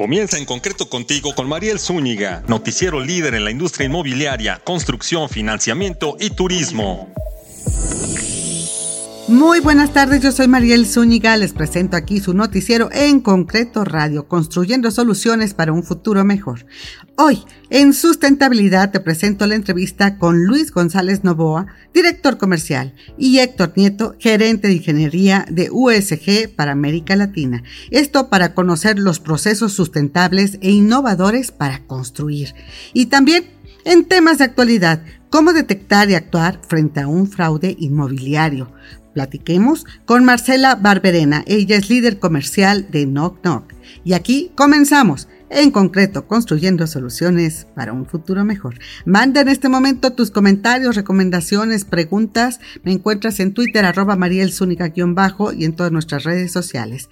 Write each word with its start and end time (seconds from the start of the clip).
Comienza 0.00 0.38
en 0.38 0.46
concreto 0.46 0.88
contigo 0.88 1.34
con 1.34 1.46
Mariel 1.46 1.78
Zúñiga, 1.78 2.42
noticiero 2.48 3.00
líder 3.00 3.34
en 3.34 3.44
la 3.44 3.50
industria 3.50 3.84
inmobiliaria, 3.84 4.58
construcción, 4.64 5.28
financiamiento 5.28 6.16
y 6.18 6.30
turismo. 6.30 7.12
Muy 9.30 9.60
buenas 9.60 9.92
tardes, 9.92 10.22
yo 10.22 10.32
soy 10.32 10.48
Mariel 10.48 10.88
Zúñiga, 10.88 11.36
les 11.36 11.52
presento 11.52 11.96
aquí 11.96 12.18
su 12.18 12.34
noticiero 12.34 12.88
en 12.90 13.20
concreto 13.20 13.84
radio, 13.84 14.26
construyendo 14.26 14.90
soluciones 14.90 15.54
para 15.54 15.72
un 15.72 15.84
futuro 15.84 16.24
mejor. 16.24 16.66
Hoy, 17.16 17.44
en 17.70 17.94
sustentabilidad, 17.94 18.90
te 18.90 18.98
presento 18.98 19.46
la 19.46 19.54
entrevista 19.54 20.18
con 20.18 20.46
Luis 20.46 20.72
González 20.72 21.22
Novoa, 21.22 21.68
director 21.94 22.38
comercial, 22.38 22.92
y 23.16 23.38
Héctor 23.38 23.74
Nieto, 23.76 24.16
gerente 24.18 24.66
de 24.66 24.74
ingeniería 24.74 25.46
de 25.48 25.68
USG 25.70 26.52
para 26.56 26.72
América 26.72 27.14
Latina. 27.14 27.62
Esto 27.92 28.30
para 28.30 28.52
conocer 28.52 28.98
los 28.98 29.20
procesos 29.20 29.72
sustentables 29.72 30.58
e 30.60 30.72
innovadores 30.72 31.52
para 31.52 31.86
construir. 31.86 32.52
Y 32.94 33.06
también 33.06 33.44
en 33.84 34.06
temas 34.06 34.38
de 34.38 34.44
actualidad, 34.44 35.02
cómo 35.30 35.52
detectar 35.52 36.10
y 36.10 36.14
actuar 36.14 36.60
frente 36.66 37.00
a 37.00 37.06
un 37.06 37.28
fraude 37.28 37.76
inmobiliario 37.78 38.72
Platiquemos 39.14 39.86
con 40.04 40.24
Marcela 40.24 40.76
Barberena. 40.76 41.42
Ella 41.46 41.76
es 41.76 41.90
líder 41.90 42.18
comercial 42.18 42.90
de 42.90 43.06
Knock 43.06 43.40
Knock. 43.42 43.72
Y 44.04 44.12
aquí 44.12 44.52
comenzamos, 44.54 45.28
en 45.50 45.70
concreto, 45.72 46.26
construyendo 46.26 46.86
soluciones 46.86 47.66
para 47.74 47.92
un 47.92 48.06
futuro 48.06 48.44
mejor. 48.44 48.78
Manda 49.04 49.40
en 49.40 49.48
este 49.48 49.68
momento 49.68 50.12
tus 50.12 50.30
comentarios, 50.30 50.94
recomendaciones, 50.94 51.84
preguntas. 51.84 52.60
Me 52.84 52.92
encuentras 52.92 53.40
en 53.40 53.52
Twitter, 53.52 53.84
arroba 53.84 54.16
bajo 54.16 55.52
y 55.52 55.64
en 55.64 55.74
todas 55.74 55.92
nuestras 55.92 56.24
redes 56.24 56.52
sociales. 56.52 57.08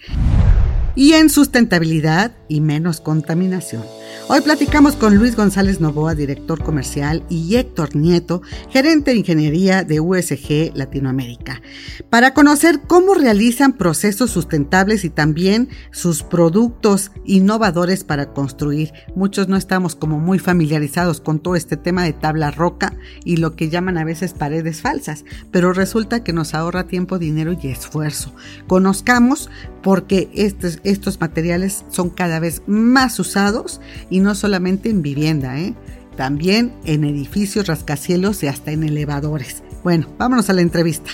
Y 0.99 1.13
en 1.13 1.31
sustentabilidad 1.31 2.33
y 2.49 2.61
menos 2.61 3.01
contaminación. 3.01 3.85
Hoy 4.31 4.41
platicamos 4.43 4.95
con 4.95 5.17
Luis 5.17 5.37
González 5.37 5.81
Novoa, 5.81 6.15
director 6.15 6.63
comercial, 6.63 7.25
y 7.31 7.57
Héctor 7.57 7.97
Nieto, 7.97 8.43
gerente 8.69 9.13
de 9.13 9.19
ingeniería 9.19 9.85
de 9.85 10.01
USG 10.01 10.73
Latinoamérica, 10.75 11.63
para 12.11 12.35
conocer 12.35 12.81
cómo 12.87 13.15
realizan 13.15 13.75
procesos 13.75 14.31
sustentables 14.31 15.05
y 15.05 15.11
también 15.11 15.71
sus 15.93 16.25
productos 16.25 17.11
innovadores 17.25 18.05
para 18.05 18.35
construir. 18.35 18.93
Muchos 19.15 19.49
no 19.49 19.57
estamos 19.57 19.95
como 19.95 20.19
muy 20.19 20.39
familiarizados 20.39 21.23
con 21.23 21.39
todo 21.41 21.57
este 21.57 21.79
tema 21.79 22.03
de 22.03 22.13
tabla 22.13 22.51
roca 22.51 22.95
y 23.25 23.37
lo 23.37 23.57
que 23.57 23.71
llaman 23.71 23.97
a 23.97 24.05
veces 24.05 24.35
paredes 24.35 24.83
falsas, 24.83 25.25
pero 25.51 25.73
resulta 25.73 26.23
que 26.23 26.35
nos 26.35 26.55
ahorra 26.55 26.87
tiempo, 26.87 27.19
dinero 27.19 27.57
y 27.63 27.69
esfuerzo. 27.69 28.35
Conozcamos 28.67 29.49
porque 29.83 30.29
estos, 30.35 30.81
estos 30.91 31.21
materiales 31.21 31.85
son 31.91 32.11
cada 32.11 32.41
vez 32.41 32.63
más 32.67 33.19
usados 33.19 33.81
y 34.11 34.21
no 34.21 34.35
solamente 34.35 34.91
en 34.91 35.03
vivienda, 35.03 35.59
¿eh? 35.59 35.75
también 36.17 36.75
en 36.85 37.05
edificios, 37.05 37.69
rascacielos 37.69 38.43
y 38.43 38.49
hasta 38.49 38.73
en 38.73 38.83
elevadores. 38.83 39.63
Bueno, 39.85 40.07
vámonos 40.19 40.51
a 40.51 40.53
la 40.53 40.61
entrevista. 40.61 41.11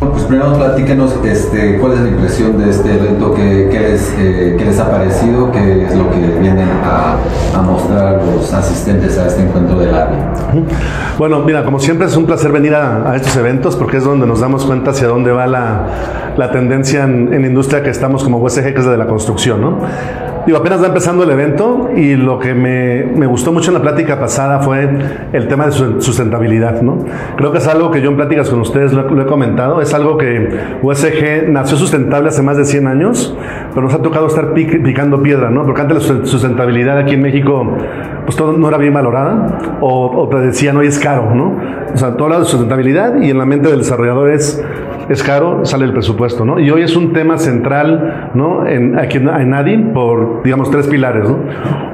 Pues 0.00 0.24
primero 0.24 0.56
platíquenos 0.56 1.14
este, 1.24 1.78
cuál 1.78 1.92
es 1.92 2.00
la 2.00 2.08
impresión 2.08 2.58
de 2.58 2.70
este 2.70 2.94
evento, 2.94 3.32
qué, 3.34 3.68
les, 3.70 4.12
eh, 4.18 4.56
les, 4.58 4.78
ha 4.80 4.90
parecido, 4.90 5.52
qué 5.52 5.84
es 5.84 5.94
lo 5.94 6.10
que 6.10 6.18
vienen 6.40 6.68
a, 6.84 7.62
mostrar 7.62 8.20
los 8.24 8.52
asistentes 8.52 9.16
a 9.18 9.28
este 9.28 9.42
encuentro 9.42 9.78
del 9.78 9.94
área. 9.94 10.32
Bueno, 11.16 11.40
mira, 11.40 11.64
como 11.64 11.78
siempre 11.78 12.08
es 12.08 12.16
un 12.16 12.26
placer 12.26 12.50
venir 12.50 12.74
a, 12.74 13.14
estos 13.14 13.36
eventos 13.36 13.76
porque 13.76 13.98
es 13.98 14.04
donde 14.04 14.26
nos 14.26 14.40
damos 14.40 14.66
cuenta 14.66 14.90
hacia 14.90 15.06
dónde 15.06 15.30
va 15.30 15.46
la, 15.46 15.86
la 16.36 16.50
tendencia 16.50 17.04
en, 17.04 17.32
en, 17.32 17.44
industria 17.44 17.84
que 17.84 17.90
estamos 17.90 18.24
como 18.24 18.38
USG, 18.38 18.74
que 18.74 18.80
es 18.80 18.86
de 18.86 18.96
la 18.96 19.06
construcción, 19.06 19.60
¿no? 19.60 19.78
Digo, 20.46 20.58
apenas 20.58 20.82
va 20.82 20.88
empezando 20.88 21.22
el 21.22 21.30
evento 21.30 21.90
y 21.94 22.16
lo 22.16 22.38
que 22.40 22.52
me, 22.52 23.04
me, 23.04 23.26
gustó 23.26 23.52
mucho 23.52 23.70
en 23.70 23.74
la 23.74 23.82
plática 23.82 24.18
pasada 24.18 24.58
fue 24.58 24.88
el 25.32 25.46
tema 25.46 25.66
de 25.66 25.72
sustentabilidad, 26.00 26.82
¿no? 26.82 26.98
Creo 27.36 27.52
que 27.52 27.58
es 27.58 27.68
algo 27.68 27.92
que 27.92 28.00
yo 28.00 28.10
en 28.10 28.16
pláticas 28.16 28.50
con 28.50 28.60
ustedes 28.60 28.92
lo, 28.92 29.22
he 29.22 29.26
comentado, 29.26 29.80
es 29.80 29.94
algo 29.94 30.18
que 30.18 30.48
USG 30.82 31.48
nació 31.48 31.76
sustentable 31.76 32.28
hace 32.28 32.42
más 32.42 32.56
de 32.56 32.64
100 32.64 32.88
años, 32.88 33.36
pero 33.70 33.82
nos 33.82 33.94
ha 33.94 34.02
tocado 34.02 34.26
estar 34.26 34.52
picando 34.52 35.22
piedra, 35.22 35.48
¿no? 35.50 35.64
Porque 35.64 35.80
antes 35.80 36.10
la 36.10 36.26
sustentabilidad 36.26 36.98
aquí 36.98 37.14
en 37.14 37.22
México, 37.22 37.76
pues 38.24 38.36
todo 38.36 38.52
no 38.52 38.68
era 38.68 38.78
bien 38.78 38.94
valorada, 38.94 39.78
o, 39.80 40.22
o 40.22 40.28
te 40.28 40.38
decían, 40.38 40.76
hoy 40.76 40.88
es 40.88 40.98
caro, 40.98 41.32
¿no? 41.34 41.56
O 41.94 41.96
sea, 41.96 42.16
todo 42.16 42.28
lado 42.28 42.42
de 42.42 42.48
sustentabilidad 42.48 43.20
y 43.20 43.30
en 43.30 43.38
la 43.38 43.44
mente 43.44 43.68
del 43.68 43.78
desarrollador 43.78 44.30
es 44.30 44.60
es 45.08 45.22
caro, 45.22 45.64
sale 45.64 45.84
el 45.84 45.92
presupuesto, 45.92 46.44
¿no? 46.44 46.58
Y 46.58 46.70
hoy 46.70 46.82
es 46.82 46.96
un 46.96 47.12
tema 47.12 47.38
central, 47.38 48.30
¿no? 48.34 48.66
En, 48.66 48.98
aquí 48.98 49.18
en, 49.18 49.28
en 49.28 49.92
por, 49.92 50.31
digamos, 50.44 50.70
tres 50.70 50.86
pilares, 50.86 51.28
¿no? 51.28 51.38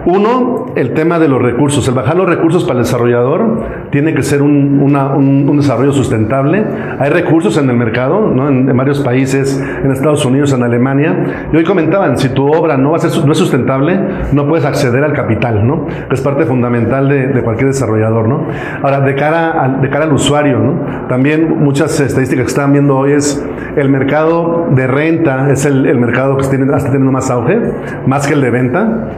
Uno, 0.05 0.67
el 0.75 0.95
tema 0.95 1.19
de 1.19 1.29
los 1.29 1.43
recursos. 1.43 1.87
El 1.89 1.95
bajar 1.95 2.17
los 2.17 2.29
recursos 2.29 2.65
para 2.65 2.79
el 2.79 2.85
desarrollador 2.85 3.89
tiene 3.91 4.15
que 4.15 4.23
ser 4.23 4.43
un, 4.43 4.81
un, 4.81 5.57
desarrollo 5.57 5.93
sustentable. 5.93 6.65
Hay 6.99 7.11
recursos 7.11 7.59
en 7.59 7.69
el 7.69 7.77
mercado, 7.77 8.21
¿no? 8.21 8.49
En, 8.49 8.77
varios 8.77 9.01
países, 9.01 9.63
en 9.83 9.91
Estados 9.91 10.25
Unidos, 10.25 10.53
en 10.53 10.63
Alemania. 10.63 11.49
Y 11.53 11.57
hoy 11.57 11.65
comentaban, 11.65 12.17
si 12.17 12.29
tu 12.31 12.47
obra 12.47 12.77
no, 12.77 12.93
va 12.93 12.97
a 12.97 13.01
ser, 13.01 13.25
no 13.27 13.33
es 13.33 13.39
sustentable, 13.39 13.99
no 14.33 14.47
puedes 14.47 14.65
acceder 14.65 15.03
al 15.05 15.13
capital, 15.13 15.67
¿no? 15.67 15.87
Que 15.87 16.15
es 16.15 16.21
parte 16.21 16.45
fundamental 16.45 17.09
de, 17.09 17.29
de 17.29 17.43
cualquier 17.43 17.69
desarrollador, 17.69 18.29
¿no? 18.29 18.47
Ahora, 18.83 19.01
de 19.01 19.15
cara, 19.15 19.79
de 19.81 19.91
cara 19.91 20.05
al 20.05 20.13
usuario, 20.13 20.59
¿no? 20.59 21.07
También 21.09 21.59
muchas 21.59 21.99
estadísticas 22.01 22.45
que 22.45 22.51
están 22.51 22.73
viendo 22.73 22.97
hoy 22.97 23.13
es 23.13 23.45
el 23.77 23.89
mercado 23.89 24.69
de 24.71 24.87
renta, 24.87 25.51
es 25.51 25.65
el, 25.67 25.87
el 25.87 25.99
mercado 25.99 26.37
que 26.37 26.43
está 26.43 26.57
teniendo 26.57 27.13
más 27.13 27.31
auge, 27.31 27.59
más 28.07 28.28
que 28.29 28.35
el 28.35 28.41
de 28.41 28.51
venta. 28.51 29.09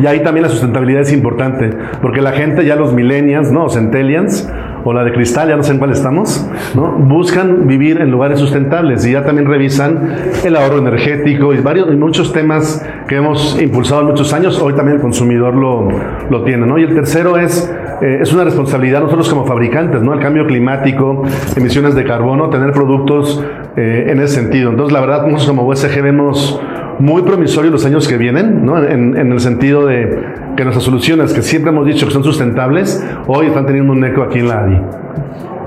Y 0.00 0.06
ahí 0.06 0.22
también 0.22 0.42
la 0.42 0.48
sustentabilidad 0.48 1.02
es 1.02 1.12
importante, 1.12 1.70
porque 2.02 2.20
la 2.20 2.32
gente, 2.32 2.64
ya 2.64 2.76
los 2.76 2.92
millennials, 2.92 3.50
¿no? 3.50 3.64
O 3.64 3.70
centennials, 3.70 4.48
o 4.84 4.92
la 4.92 5.02
de 5.02 5.12
cristal, 5.12 5.48
ya 5.48 5.56
no 5.56 5.62
sé 5.62 5.72
en 5.72 5.78
cuál 5.78 5.90
estamos, 5.90 6.46
¿no? 6.74 6.92
buscan 6.92 7.66
vivir 7.66 8.00
en 8.00 8.10
lugares 8.10 8.38
sustentables 8.38 9.06
y 9.06 9.12
ya 9.12 9.24
también 9.24 9.48
revisan 9.48 10.14
el 10.44 10.56
ahorro 10.56 10.78
energético 10.78 11.54
y 11.54 11.58
varios 11.58 11.88
y 11.90 11.96
muchos 11.96 12.32
temas 12.32 12.86
que 13.08 13.16
hemos 13.16 13.60
impulsado 13.60 14.02
en 14.02 14.08
muchos 14.08 14.32
años, 14.34 14.60
hoy 14.60 14.74
también 14.74 14.96
el 14.96 15.02
consumidor 15.02 15.54
lo, 15.54 15.88
lo 16.28 16.44
tiene. 16.44 16.66
¿no? 16.66 16.78
Y 16.78 16.82
el 16.82 16.94
tercero 16.94 17.38
es, 17.38 17.72
eh, 18.02 18.18
es 18.20 18.32
una 18.32 18.44
responsabilidad 18.44 19.00
nosotros 19.00 19.28
como 19.30 19.46
fabricantes, 19.46 20.02
¿no? 20.02 20.12
el 20.12 20.20
cambio 20.20 20.46
climático, 20.46 21.22
emisiones 21.56 21.94
de 21.94 22.04
carbono, 22.04 22.50
tener 22.50 22.72
productos 22.72 23.42
eh, 23.76 24.06
en 24.08 24.20
ese 24.20 24.34
sentido. 24.34 24.70
Entonces, 24.70 24.92
la 24.92 25.00
verdad, 25.00 25.22
nosotros 25.22 25.46
como 25.46 25.66
USG 25.66 26.02
vemos 26.02 26.60
muy 26.98 27.22
promisorio 27.22 27.70
los 27.70 27.84
años 27.84 28.08
que 28.08 28.16
vienen, 28.16 28.64
¿no? 28.64 28.78
en, 28.78 29.16
en, 29.16 29.32
el 29.32 29.40
sentido 29.40 29.86
de 29.86 30.34
que 30.56 30.64
nuestras 30.64 30.84
soluciones, 30.84 31.32
que 31.32 31.42
siempre 31.42 31.70
hemos 31.70 31.86
dicho 31.86 32.06
que 32.06 32.12
son 32.12 32.24
sustentables, 32.24 33.04
hoy 33.26 33.46
están 33.46 33.66
teniendo 33.66 33.92
un 33.92 34.04
eco 34.04 34.22
aquí 34.22 34.40
en 34.40 34.48
la 34.48 34.60
ADI. 34.60 34.80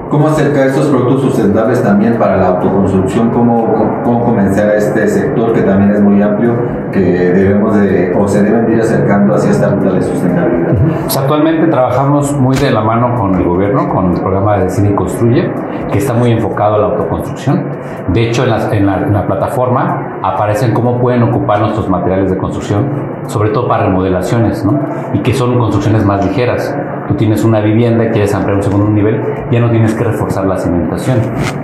¿Cómo 0.09 0.27
acercar 0.27 0.67
estos 0.67 0.87
productos 0.87 1.21
sustentables 1.21 1.83
también 1.83 2.17
para 2.17 2.37
la 2.37 2.47
autoconstrucción? 2.47 3.29
¿Cómo, 3.31 4.01
cómo 4.03 4.23
comenzar 4.23 4.73
este 4.75 5.07
sector 5.07 5.51
que 5.51 5.61
también 5.61 5.91
es 5.91 6.01
muy 6.01 6.21
amplio, 6.21 6.53
que 6.91 6.99
debemos 6.99 7.75
de, 7.79 8.13
o 8.17 8.27
se 8.27 8.43
deben 8.43 8.71
ir 8.71 8.79
acercando 8.79 9.35
hacia 9.35 9.51
esta 9.51 9.69
ruta 9.69 9.93
de 9.93 10.01
sustentabilidad? 10.01 10.75
Pues 11.03 11.17
actualmente 11.17 11.67
trabajamos 11.67 12.33
muy 12.37 12.55
de 12.57 12.71
la 12.71 12.81
mano 12.81 13.15
con 13.15 13.35
el 13.35 13.43
gobierno, 13.43 13.89
con 13.89 14.11
el 14.13 14.21
programa 14.21 14.57
de 14.57 14.69
Cine 14.69 14.95
Construye, 14.95 15.51
que 15.91 15.97
está 15.97 16.13
muy 16.13 16.31
enfocado 16.31 16.75
a 16.75 16.77
la 16.79 16.85
autoconstrucción. 16.87 17.65
De 18.09 18.27
hecho, 18.29 18.43
en 18.43 18.49
la, 18.49 18.75
en 18.75 18.85
la, 18.85 18.97
en 19.03 19.13
la 19.13 19.27
plataforma 19.27 20.19
aparecen 20.23 20.73
cómo 20.73 20.99
pueden 20.99 21.23
ocupar 21.23 21.59
nuestros 21.59 21.89
materiales 21.89 22.29
de 22.29 22.37
construcción, 22.37 22.85
sobre 23.27 23.49
todo 23.49 23.67
para 23.67 23.85
remodelaciones, 23.85 24.65
¿no? 24.65 24.79
Y 25.13 25.19
que 25.19 25.33
son 25.33 25.57
construcciones 25.57 26.05
más 26.05 26.25
ligeras. 26.25 26.75
Tienes 27.17 27.43
una 27.43 27.59
vivienda 27.59 28.05
y 28.05 28.09
quieres 28.09 28.33
ampliar 28.33 28.57
un 28.57 28.63
segundo 28.63 28.89
nivel, 28.89 29.21
ya 29.51 29.59
no 29.59 29.69
tienes 29.69 29.93
que 29.93 30.03
reforzar 30.03 30.45
la 30.45 30.57
cimentación. 30.57 31.17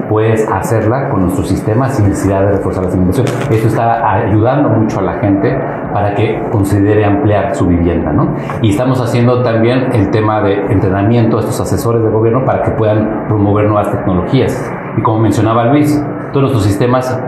Puedes 0.10 0.48
hacerla 0.50 1.10
con 1.10 1.22
nuestro 1.22 1.44
sistema 1.46 1.90
sin 1.90 2.10
necesidad 2.10 2.42
de 2.42 2.54
reforzar 2.54 2.86
la 2.86 2.92
cimentación. 2.92 3.28
Esto 3.52 3.68
está 3.68 4.12
ayudando 4.12 4.70
mucho 4.70 5.00
a 5.00 5.04
la 5.04 5.14
gente 5.14 5.58
para 5.94 6.16
que 6.16 6.42
considere 6.52 7.06
ampliar 7.06 7.56
su 7.56 7.68
vivienda, 7.68 8.12
¿no? 8.12 8.36
Y 8.62 8.72
estamos 8.72 9.00
haciendo 9.00 9.44
también 9.44 9.90
el 9.94 10.10
tema 10.10 10.42
de 10.42 10.56
entrenamiento 10.72 11.38
a 11.38 11.42
estos 11.42 11.60
asesores 11.62 12.04
de 12.04 12.10
gobierno 12.10 12.46
para 12.46 12.64
que 12.64 12.72
puedan 12.72 13.28
promover 13.28 13.68
nuevas 13.68 13.92
tecnologías. 13.92 14.72
Y 14.98 15.02
como 15.02 15.20
mencionaba 15.20 15.66
Luis, 15.66 16.04
todos 16.32 16.52
nuestros 16.52 16.64
sistemas 16.64 17.20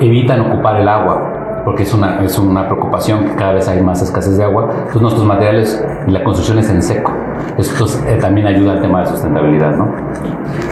evitan 0.00 0.40
ocupar 0.40 0.80
el 0.80 0.88
agua 0.88 1.40
porque 1.64 1.84
es 1.84 1.94
una, 1.94 2.22
es 2.24 2.38
una 2.38 2.66
preocupación 2.66 3.24
que 3.24 3.34
cada 3.34 3.52
vez 3.52 3.68
hay 3.68 3.82
más 3.82 4.02
escasez 4.02 4.36
de 4.36 4.44
agua. 4.44 4.68
Entonces 4.70 5.02
nuestros 5.02 5.24
materiales 5.24 5.84
la 6.06 6.24
construcción 6.24 6.58
es 6.58 6.68
en 6.70 6.82
seco. 6.82 7.12
Esto 7.58 7.86
eh, 8.08 8.18
también 8.20 8.46
ayuda 8.46 8.72
al 8.72 8.82
tema 8.82 9.00
de 9.00 9.06
sustentabilidad, 9.06 9.76
¿no? 9.76 9.94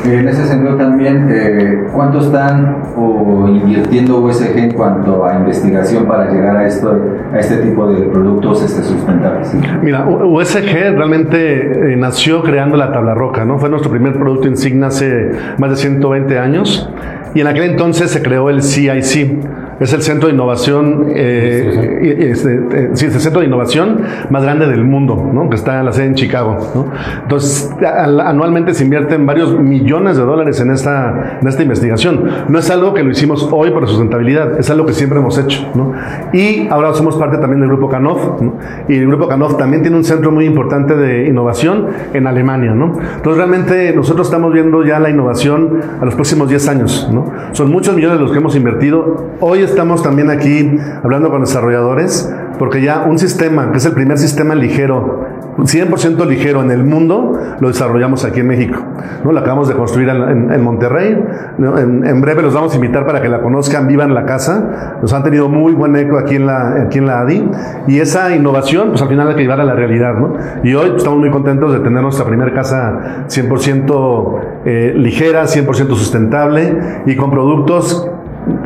En 0.05 0.29
ese 0.29 0.47
sentido 0.47 0.77
también, 0.77 1.29
eh, 1.31 1.89
¿cuánto 1.93 2.21
están 2.21 2.83
o 2.97 3.49
invirtiendo 3.49 4.19
USG 4.21 4.57
en 4.57 4.73
cuanto 4.73 5.27
a 5.27 5.35
investigación 5.35 6.07
para 6.07 6.31
llegar 6.31 6.57
a, 6.57 6.67
esto, 6.67 6.99
a 7.33 7.39
este 7.39 7.59
tipo 7.59 7.87
de 7.93 8.03
productos 8.07 8.63
este, 8.63 8.83
sustentables? 8.83 9.55
Mira, 9.83 10.07
USG 10.07 10.97
realmente 10.97 11.93
eh, 11.93 11.97
nació 11.97 12.43
creando 12.43 12.77
la 12.77 12.93
tabla 12.93 13.15
roca, 13.15 13.45
¿no? 13.45 13.59
Fue 13.59 13.69
nuestro 13.69 13.91
primer 13.91 14.15
producto 14.15 14.49
insignia 14.49 14.87
hace 14.89 15.33
más 15.59 15.71
de 15.71 15.77
120 15.77 16.39
años 16.39 16.91
y 17.35 17.41
en 17.41 17.47
aquel 17.47 17.65
entonces 17.65 18.11
se 18.11 18.23
creó 18.23 18.51
el 18.51 18.63
CIC 18.63 19.70
es 19.81 19.95
el 19.95 20.03
centro 20.03 20.29
de 20.29 20.35
innovación, 20.35 21.07
eh, 21.09 22.29
este, 22.31 22.55
eh, 22.55 22.91
sí, 22.93 23.07
es 23.07 23.15
el 23.15 23.21
centro 23.21 23.41
de 23.41 23.47
innovación 23.47 24.03
más 24.29 24.43
grande 24.43 24.67
del 24.67 24.85
mundo, 24.85 25.31
¿no? 25.33 25.49
que 25.49 25.57
está 25.57 25.81
en 25.81 25.87
la 25.87 25.93
sede 25.93 26.05
en 26.05 26.15
Chicago. 26.15 26.59
¿no? 26.75 26.93
Entonces, 27.23 27.71
anualmente 27.83 28.75
se 28.75 28.85
invierten 28.85 29.25
varios 29.25 29.59
millones 29.59 30.19
de 30.19 30.23
dólares 30.23 30.61
en 30.61 30.71
esta, 30.71 31.39
en 31.41 31.49
esta 31.49 31.63
investigación. 31.63 32.29
No 32.49 32.59
es 32.59 32.71
algo 32.71 32.93
que 32.93 33.03
lo 33.03 33.11
hicimos 33.11 33.49
hoy 33.51 33.71
por 33.71 33.89
sustentabilidad, 33.89 34.61
es 34.61 34.69
algo 34.69 34.85
que 34.85 34.93
siempre 34.93 35.19
hemos 35.19 35.39
hecho. 35.39 35.67
¿no? 35.75 35.95
Y 36.35 36.69
ahora 36.69 36.93
somos 36.93 37.17
parte 37.17 37.39
también 37.39 37.61
del 37.61 37.71
Grupo 37.71 37.89
Canoff, 37.89 38.43
¿no? 38.43 38.57
y 38.87 38.97
el 38.97 39.07
Grupo 39.07 39.29
Canoff 39.29 39.57
también 39.57 39.81
tiene 39.81 39.97
un 39.97 40.05
centro 40.05 40.31
muy 40.31 40.45
importante 40.45 40.95
de 40.95 41.27
innovación 41.27 41.87
en 42.13 42.27
Alemania. 42.27 42.75
¿no? 42.75 42.99
Entonces, 43.17 43.39
realmente 43.39 43.95
nosotros 43.97 44.27
estamos 44.27 44.53
viendo 44.53 44.85
ya 44.85 44.99
la 44.99 45.09
innovación 45.09 45.81
a 45.99 46.05
los 46.05 46.15
próximos 46.15 46.51
10 46.51 46.69
años. 46.69 47.09
¿no? 47.11 47.33
Son 47.53 47.71
muchos 47.71 47.97
millones 47.97 48.21
los 48.21 48.31
que 48.31 48.37
hemos 48.37 48.55
invertido. 48.55 49.25
Hoy 49.41 49.70
estamos 49.71 50.03
también 50.03 50.31
aquí 50.31 50.79
hablando 51.03 51.31
con 51.31 51.41
desarrolladores 51.41 52.31
porque 52.61 52.83
ya 52.83 53.07
un 53.09 53.19
sistema, 53.19 53.73
que 53.73 53.79
es 53.79 53.87
el 53.87 53.93
primer 53.93 54.19
sistema 54.19 54.55
ligero, 54.55 55.25
100% 55.57 56.27
ligero 56.27 56.63
en 56.63 56.71
el 56.71 56.85
mundo, 56.85 57.33
lo 57.59 57.69
desarrollamos 57.69 58.27
aquí 58.27 58.41
en 58.41 58.49
México. 58.49 58.79
¿no? 59.25 59.33
Lo 59.33 59.41
acabamos 59.41 59.67
de 59.67 59.75
construir 59.75 60.11
en, 60.11 60.63
Monterrey. 60.63 61.25
En, 61.59 62.21
breve 62.21 62.43
los 62.43 62.53
vamos 62.53 62.75
a 62.75 62.77
invitar 62.77 63.07
para 63.07 63.23
que 63.23 63.31
la 63.31 63.41
conozcan, 63.41 63.87
vivan 63.87 64.13
la 64.13 64.27
casa. 64.27 64.99
Nos 65.01 65.11
han 65.15 65.23
tenido 65.23 65.49
muy 65.49 65.73
buen 65.73 65.97
eco 65.97 66.19
aquí 66.19 66.37
en 66.37 66.45
la, 66.45 66.83
aquí 66.83 66.99
en 66.99 67.07
la 67.07 67.21
ADI. 67.21 67.51
Y 67.87 67.99
esa 67.99 68.37
innovación, 68.37 68.91
pues 68.91 69.01
al 69.01 69.09
final 69.09 69.29
hay 69.29 69.37
que 69.37 69.43
llevar 69.43 69.63
a 69.63 69.65
la 69.65 69.73
realidad. 69.73 70.13
¿no? 70.13 70.35
Y 70.63 70.75
hoy 70.75 70.93
estamos 70.99 71.19
muy 71.19 71.31
contentos 71.31 71.73
de 71.73 71.79
tener 71.81 72.03
nuestra 72.03 72.27
primera 72.27 72.53
casa 72.53 73.25
100% 73.27 74.41
eh, 74.67 74.93
ligera, 74.97 75.45
100% 75.45 75.89
sustentable 75.95 77.03
y 77.07 77.17
con 77.17 77.31
productos 77.31 78.07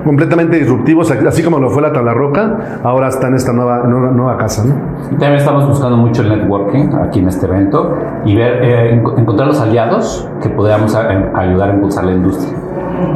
completamente 0.05 0.57
disruptivos, 0.57 1.11
así 1.11 1.43
como 1.43 1.59
lo 1.59 1.71
fue 1.71 1.83
la 1.83 1.93
tabla 1.93 2.15
roca, 2.15 2.81
ahora 2.83 3.09
está 3.09 3.29
en 3.29 3.35
esta 3.35 3.53
nueva, 3.53 3.85
nueva, 3.85 4.37
casa. 4.37 4.65
¿no? 4.65 4.75
También 5.11 5.35
estamos 5.35 5.67
buscando 5.67 5.97
mucho 5.97 6.23
el 6.23 6.29
networking 6.29 6.95
aquí 7.03 7.21
en 7.21 7.29
este 7.29 7.47
evento 7.47 7.97
y 8.25 8.37
ver, 8.37 8.63
eh, 8.63 9.03
encontrar 9.17 9.49
los 9.49 9.61
aliados 9.61 10.29
que 10.43 10.49
podamos 10.49 10.95
ayudar 10.95 11.71
a 11.71 11.75
impulsar 11.75 12.05
la 12.05 12.13
industria 12.13 12.55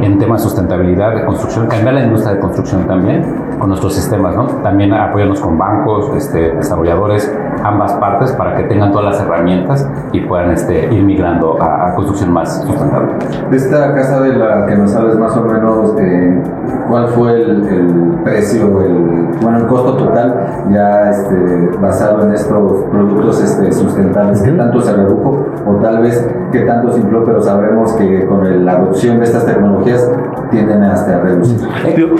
en 0.01 0.17
temas 0.17 0.41
de 0.41 0.49
sustentabilidad, 0.49 1.15
de 1.15 1.25
construcción, 1.25 1.67
cambiar 1.67 1.95
la 1.95 2.03
industria 2.03 2.35
de 2.35 2.39
construcción 2.41 2.85
también 2.85 3.23
con 3.57 3.69
nuestros 3.69 3.93
sistemas, 3.93 4.35
¿no? 4.35 4.45
También 4.61 4.93
apoyarnos 4.93 5.39
con 5.39 5.57
bancos, 5.57 6.11
este, 6.15 6.51
desarrolladores, 6.55 7.31
ambas 7.63 7.93
partes 7.93 8.31
para 8.33 8.55
que 8.55 8.63
tengan 8.63 8.91
todas 8.91 9.13
las 9.13 9.21
herramientas 9.21 9.89
y 10.11 10.21
puedan 10.21 10.51
este, 10.51 10.93
ir 10.93 11.03
migrando 11.03 11.61
a, 11.61 11.93
construcción 11.95 12.31
más 12.31 12.61
sustentable. 12.63 13.13
De 13.49 13.57
esta 13.57 13.93
casa 13.93 14.21
de 14.21 14.33
la 14.33 14.65
que 14.65 14.75
nos 14.75 14.91
sabes 14.91 15.17
más 15.17 15.35
o 15.35 15.43
menos, 15.43 15.95
eh, 15.99 16.41
¿cuál 16.87 17.07
fue 17.09 17.41
el, 17.41 18.19
precio, 18.23 18.81
el, 18.81 19.27
bueno, 19.41 19.57
el 19.57 19.67
costo 19.67 19.97
total 19.97 20.65
ya 20.71 21.09
este, 21.09 21.69
basado 21.81 22.23
en 22.23 22.33
estos 22.33 22.83
productos 22.83 23.43
este, 23.43 23.71
sustentables? 23.71 24.41
¿Qué 24.41 24.51
tanto 24.51 24.81
se 24.81 24.93
redujo 24.93 25.45
o 25.65 25.75
tal 25.75 26.01
vez 26.01 26.25
qué 26.51 26.61
tanto 26.61 26.91
se? 26.93 27.01
Pero 27.01 27.41
sabemos 27.41 27.93
que 27.93 28.25
con 28.25 28.65
la 28.65 28.71
adopción 28.73 29.19
de 29.19 29.25
estas 29.25 29.45
tecnologías 29.45 30.09
tienden 30.51 30.83
hasta 30.83 31.17
a 31.17 31.21
reducir. 31.21 31.59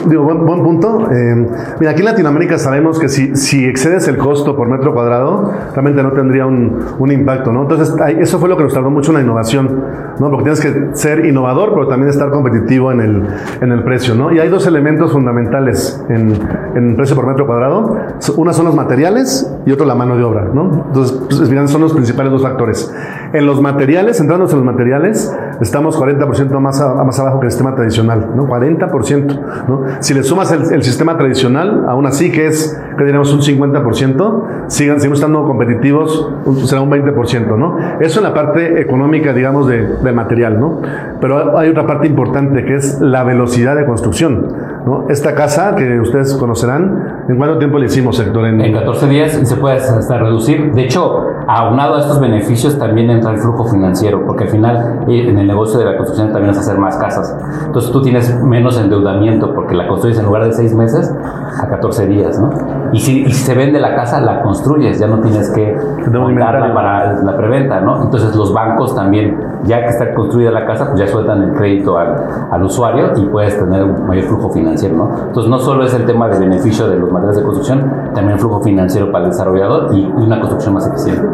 Digo, 0.07 0.23
buen, 0.23 0.63
punto. 0.63 1.07
Eh, 1.11 1.47
mira, 1.79 1.91
aquí 1.91 1.99
en 2.01 2.05
Latinoamérica 2.05 2.57
sabemos 2.57 2.99
que 2.99 3.09
si, 3.09 3.35
si 3.35 3.65
excedes 3.65 4.07
el 4.07 4.17
costo 4.17 4.55
por 4.55 4.67
metro 4.67 4.93
cuadrado, 4.93 5.51
realmente 5.73 6.03
no 6.03 6.11
tendría 6.11 6.45
un, 6.45 6.79
un 6.97 7.11
impacto, 7.11 7.51
¿no? 7.51 7.63
Entonces, 7.63 7.93
eso 8.19 8.39
fue 8.39 8.49
lo 8.49 8.57
que 8.57 8.63
nos 8.63 8.73
tardó 8.73 8.89
mucho 8.89 9.11
en 9.11 9.17
la 9.17 9.23
innovación, 9.23 9.83
¿no? 10.19 10.29
Porque 10.29 10.51
tienes 10.51 10.61
que 10.61 10.95
ser 10.95 11.25
innovador, 11.25 11.73
pero 11.73 11.87
también 11.87 12.09
estar 12.09 12.29
competitivo 12.29 12.91
en 12.91 13.01
el, 13.01 13.27
en 13.61 13.71
el 13.71 13.83
precio, 13.83 14.15
¿no? 14.15 14.31
Y 14.31 14.39
hay 14.39 14.49
dos 14.49 14.67
elementos 14.67 15.11
fundamentales 15.11 16.03
en, 16.09 16.33
en 16.75 16.95
precio 16.95 17.15
por 17.15 17.27
metro 17.27 17.45
cuadrado. 17.45 17.97
Una 18.37 18.53
son 18.53 18.65
los 18.65 18.75
materiales 18.75 19.51
y 19.65 19.71
otro 19.71 19.85
la 19.85 19.95
mano 19.95 20.15
de 20.15 20.23
obra, 20.23 20.47
¿no? 20.53 20.85
Entonces, 20.87 21.19
pues, 21.29 21.71
son 21.71 21.81
los 21.81 21.93
principales 21.93 22.31
dos 22.31 22.43
factores. 22.43 22.93
En 23.33 23.45
los 23.45 23.61
materiales, 23.61 24.18
entrando 24.19 24.45
en 24.45 24.55
los 24.55 24.63
materiales, 24.63 25.35
estamos 25.61 25.99
40% 25.99 26.59
más, 26.59 26.81
más 27.05 27.19
abajo 27.19 27.39
que 27.39 27.47
el 27.47 27.51
sistema 27.51 27.75
tradicional, 27.75 28.31
¿no? 28.35 28.47
40%, 28.47 29.67
¿no? 29.67 29.83
Si 29.99 30.13
le 30.13 30.23
sumas 30.23 30.51
el, 30.51 30.73
el 30.73 30.83
sistema 30.83 31.17
tradicional, 31.17 31.85
aún 31.87 32.05
así 32.05 32.31
que 32.31 32.47
es, 32.47 32.79
que 32.97 33.03
diríamos 33.03 33.33
un 33.33 33.41
50%, 33.41 34.43
sigan, 34.67 34.99
seguimos 34.99 35.19
estando 35.19 35.43
competitivos, 35.45 36.33
será 36.65 36.81
un 36.81 36.91
20%, 36.91 37.57
¿no? 37.57 37.77
Eso 37.99 38.19
en 38.19 38.23
la 38.23 38.33
parte 38.33 38.81
económica, 38.81 39.33
digamos, 39.33 39.67
de, 39.67 39.87
del 39.97 40.15
material, 40.15 40.59
¿no? 40.59 40.81
Pero 41.21 41.57
hay 41.57 41.69
otra 41.69 41.85
parte 41.85 42.07
importante 42.07 42.65
que 42.65 42.75
es 42.75 42.99
la 42.99 43.23
velocidad 43.23 43.75
de 43.75 43.85
construcción, 43.85 44.47
¿no? 44.85 45.05
Esta 45.09 45.35
casa 45.35 45.75
que 45.75 45.99
ustedes 45.99 46.33
conocerán, 46.35 47.25
¿en 47.27 47.37
cuánto 47.37 47.57
tiempo 47.57 47.77
le 47.77 47.85
hicimos, 47.87 48.19
Héctor? 48.19 48.47
En, 48.47 48.61
en 48.61 48.73
14 48.73 49.07
días 49.07 49.31
se 49.31 49.55
puede 49.55 49.75
hasta 49.75 50.17
reducir. 50.17 50.73
De 50.73 50.83
hecho, 50.83 51.25
aunado 51.47 51.95
a 51.95 51.99
estos 51.99 52.19
beneficios 52.19 52.77
también 52.77 53.09
entra 53.09 53.31
el 53.31 53.37
flujo 53.37 53.65
financiero, 53.65 54.25
porque 54.25 54.45
al 54.45 54.49
final 54.49 55.05
eh, 55.07 55.29
en 55.29 55.37
el 55.37 55.47
negocio 55.47 55.79
de 55.79 55.85
la 55.85 55.97
construcción 55.97 56.31
también 56.31 56.51
es 56.51 56.59
hacer 56.59 56.77
más 56.77 56.97
casas. 56.97 57.35
Entonces 57.65 57.91
tú 57.91 58.01
tienes 58.01 58.41
menos 58.43 58.79
endeudamiento 58.79 59.53
porque 59.53 59.75
la 59.75 59.87
construyes 59.87 60.19
en 60.19 60.25
lugar 60.25 60.45
de 60.45 60.53
6 60.53 60.75
meses 60.75 61.13
a 61.61 61.67
14 61.67 62.07
días, 62.07 62.39
¿no? 62.39 62.49
Y 62.91 62.99
si, 62.99 63.21
y 63.23 63.31
si 63.31 63.43
se 63.45 63.53
vende 63.55 63.79
la 63.79 63.95
casa, 63.95 64.19
la 64.21 64.41
construyes, 64.41 64.99
ya 64.99 65.07
no 65.07 65.19
tienes 65.19 65.49
que 65.51 65.75
montarla 66.11 66.73
para 66.73 67.21
la 67.21 67.37
preventa, 67.37 67.79
¿no? 67.81 68.03
Entonces 68.03 68.35
los 68.35 68.53
bancos 68.53 68.95
también, 68.95 69.37
ya 69.63 69.81
que 69.81 69.87
está 69.87 70.13
construida 70.13 70.51
la 70.51 70.65
casa, 70.65 70.87
pues 70.87 70.99
ya 70.99 71.07
sueltan 71.07 71.43
el 71.43 71.53
crédito 71.53 71.97
al, 71.97 72.15
al 72.51 72.63
usuario 72.63 73.11
y 73.15 73.25
puedes 73.25 73.57
tener 73.57 73.83
un 73.83 74.07
mayor 74.07 74.25
flujo 74.25 74.49
financiero, 74.49 74.95
¿no? 74.95 75.11
Entonces 75.27 75.49
no 75.49 75.59
solo 75.59 75.83
es 75.83 75.93
el 75.93 76.05
tema 76.05 76.27
de 76.29 76.39
beneficio 76.39 76.87
de 76.87 76.97
los 76.97 77.11
materiales 77.11 77.37
de 77.37 77.43
construcción, 77.43 77.91
también 78.13 78.39
flujo 78.39 78.61
financiero 78.61 79.11
para 79.11 79.25
el 79.25 79.31
desarrollador 79.31 79.95
y 79.95 80.05
una 80.05 80.39
construcción 80.39 80.73
más 80.73 80.87
eficiente. 80.87 81.27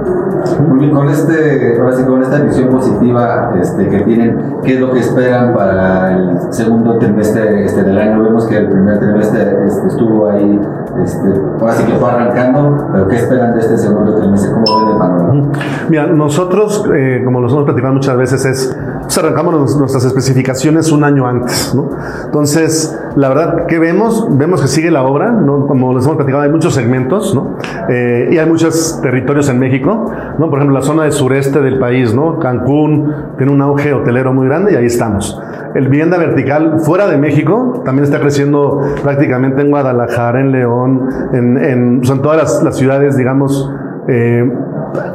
Con 0.93 1.09
este, 1.09 1.77
ahora 1.79 1.91
sí, 1.93 2.03
con 2.03 2.21
esta 2.21 2.39
visión 2.39 2.69
positiva 2.69 3.53
este, 3.59 3.89
que 3.89 3.99
tienen, 4.01 4.57
¿qué 4.63 4.75
es 4.75 4.79
lo 4.79 4.91
que 4.91 4.99
esperan 4.99 5.53
para 5.53 6.13
el 6.13 6.53
segundo 6.53 6.97
trimestre 6.97 7.65
este, 7.65 7.83
del 7.83 7.97
año? 7.97 8.23
Vemos 8.23 8.45
que 8.45 8.57
el 8.57 8.69
primer 8.69 8.99
trimestre 8.99 9.65
este, 9.65 9.87
estuvo 9.87 10.29
ahí, 10.29 10.59
este, 11.03 11.27
ahora 11.59 11.73
sí 11.73 11.83
que 11.85 11.93
fue 11.93 12.09
arrancando, 12.09 12.87
pero 12.91 13.07
¿qué 13.07 13.15
esperan 13.17 13.53
de 13.53 13.59
este 13.59 13.77
segundo 13.77 14.15
trimestre? 14.15 14.51
¿Cómo 14.51 14.79
ven 14.79 14.89
el 14.89 14.97
panorama? 14.97 15.51
Mira, 15.89 16.07
nosotros, 16.07 16.85
eh, 16.93 17.21
como 17.23 17.41
lo 17.41 17.49
hemos 17.49 17.63
platicado 17.65 17.93
muchas 17.93 18.17
veces, 18.17 18.45
es 18.45 18.77
pues 19.05 19.17
arrancamos 19.19 19.77
nuestras 19.77 20.03
especificaciones 20.03 20.91
un 20.91 21.03
año 21.03 21.27
antes, 21.27 21.73
¿no? 21.75 21.89
Entonces, 22.25 22.99
la 23.15 23.29
verdad, 23.29 23.65
¿qué 23.67 23.77
vemos? 23.77 24.27
Vemos 24.35 24.61
que 24.61 24.67
sigue 24.67 24.89
la 24.89 25.03
obra, 25.03 25.31
¿no? 25.31 25.67
Como 25.67 25.93
les 25.93 26.05
hemos 26.05 26.17
platicado, 26.17 26.43
hay 26.43 26.49
muchos 26.49 26.73
segmentos, 26.73 27.35
¿no? 27.35 27.57
Eh, 27.87 28.29
y 28.31 28.37
hay 28.37 28.47
muchos 28.47 28.99
territorios 29.01 29.47
en 29.49 29.59
México, 29.59 30.11
¿no? 30.39 30.49
Por 30.49 30.59
ejemplo, 30.59 30.79
la 30.79 30.85
zona 30.85 31.03
del 31.03 31.11
sureste 31.11 31.61
del 31.61 31.77
país, 31.77 32.13
¿no? 32.15 32.39
Cancún 32.39 33.13
tiene 33.37 33.51
un 33.51 33.61
auge 33.61 33.93
hotelero 33.93 34.33
muy 34.33 34.47
grande 34.47 34.73
y 34.73 34.75
ahí 34.75 34.85
estamos. 34.85 35.39
El 35.75 35.89
vivienda 35.89 36.17
vertical 36.17 36.79
fuera 36.79 37.05
de 37.05 37.17
México 37.17 37.81
también 37.83 38.05
está 38.05 38.19
creciendo 38.19 38.79
prácticamente 39.03 39.61
en 39.61 39.69
Guadalajara, 39.69 40.39
en 40.39 40.51
León, 40.51 40.84
en, 41.33 41.57
en, 41.57 42.05
son 42.05 42.21
todas 42.21 42.37
las, 42.37 42.63
las 42.63 42.75
ciudades, 42.77 43.17
digamos, 43.17 43.71
eh, 44.07 44.51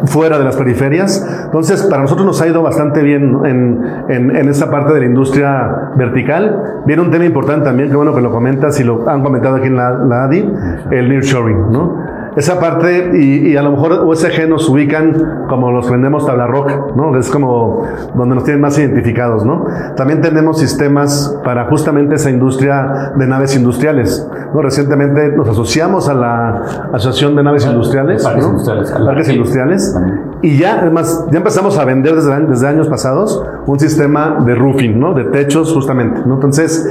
fuera 0.06 0.38
de 0.38 0.44
las 0.44 0.56
periferias. 0.56 1.44
Entonces, 1.44 1.82
para 1.84 2.02
nosotros 2.02 2.26
nos 2.26 2.40
ha 2.42 2.48
ido 2.48 2.62
bastante 2.62 3.02
bien 3.02 3.38
en, 3.44 3.80
en, 4.08 4.36
en, 4.36 4.48
esa 4.48 4.70
parte 4.70 4.92
de 4.92 5.00
la 5.00 5.06
industria 5.06 5.92
vertical. 5.96 6.82
Viene 6.86 7.02
un 7.02 7.10
tema 7.10 7.24
importante 7.24 7.64
también, 7.64 7.88
que 7.88 7.96
bueno 7.96 8.14
que 8.14 8.20
lo 8.20 8.30
comentas 8.30 8.78
y 8.80 8.84
lo 8.84 9.08
han 9.08 9.22
comentado 9.22 9.56
aquí 9.56 9.68
en 9.68 9.76
la, 9.76 9.90
la 9.90 10.24
ADI, 10.24 10.52
el 10.90 11.08
nearshoring, 11.08 11.70
¿no? 11.70 11.96
Esa 12.36 12.60
parte 12.60 13.18
y, 13.18 13.56
a 13.56 13.62
lo 13.62 13.72
mejor 13.72 14.04
USG 14.04 14.48
nos 14.48 14.68
ubican 14.68 15.46
como 15.48 15.70
los 15.70 15.90
vendemos 15.90 16.26
tabla 16.26 16.46
rock, 16.46 16.94
¿no? 16.96 17.16
Es 17.16 17.30
como 17.30 17.84
donde 18.14 18.34
nos 18.34 18.44
tienen 18.44 18.60
más 18.60 18.78
identificados, 18.78 19.44
¿no? 19.44 19.66
También 19.96 20.20
tenemos 20.20 20.58
sistemas 20.58 21.38
para 21.44 21.66
justamente 21.66 22.14
esa 22.14 22.30
industria 22.30 23.12
de 23.16 23.26
naves 23.26 23.56
industriales, 23.56 24.26
¿no? 24.54 24.62
Recientemente 24.62 25.32
nos 25.32 25.48
asociamos 25.48 26.08
a 26.08 26.14
la 26.14 26.62
Asociación 26.92 27.36
de 27.36 27.42
Naves 27.42 27.66
Industriales, 27.66 28.22
Parques 28.22 28.44
Industriales, 28.44 28.92
Parques 28.92 29.28
industriales 29.28 29.96
y 30.42 30.56
ya, 30.56 30.80
además, 30.80 31.26
ya 31.30 31.38
empezamos 31.38 31.76
a 31.76 31.84
vender 31.84 32.14
desde, 32.14 32.46
desde 32.46 32.66
años 32.66 32.88
pasados 32.88 33.42
un 33.66 33.78
sistema 33.78 34.42
de 34.44 34.54
roofing, 34.54 34.98
¿no? 34.98 35.12
De 35.12 35.24
techos, 35.24 35.72
justamente, 35.72 36.22
¿no? 36.24 36.34
Entonces, 36.34 36.88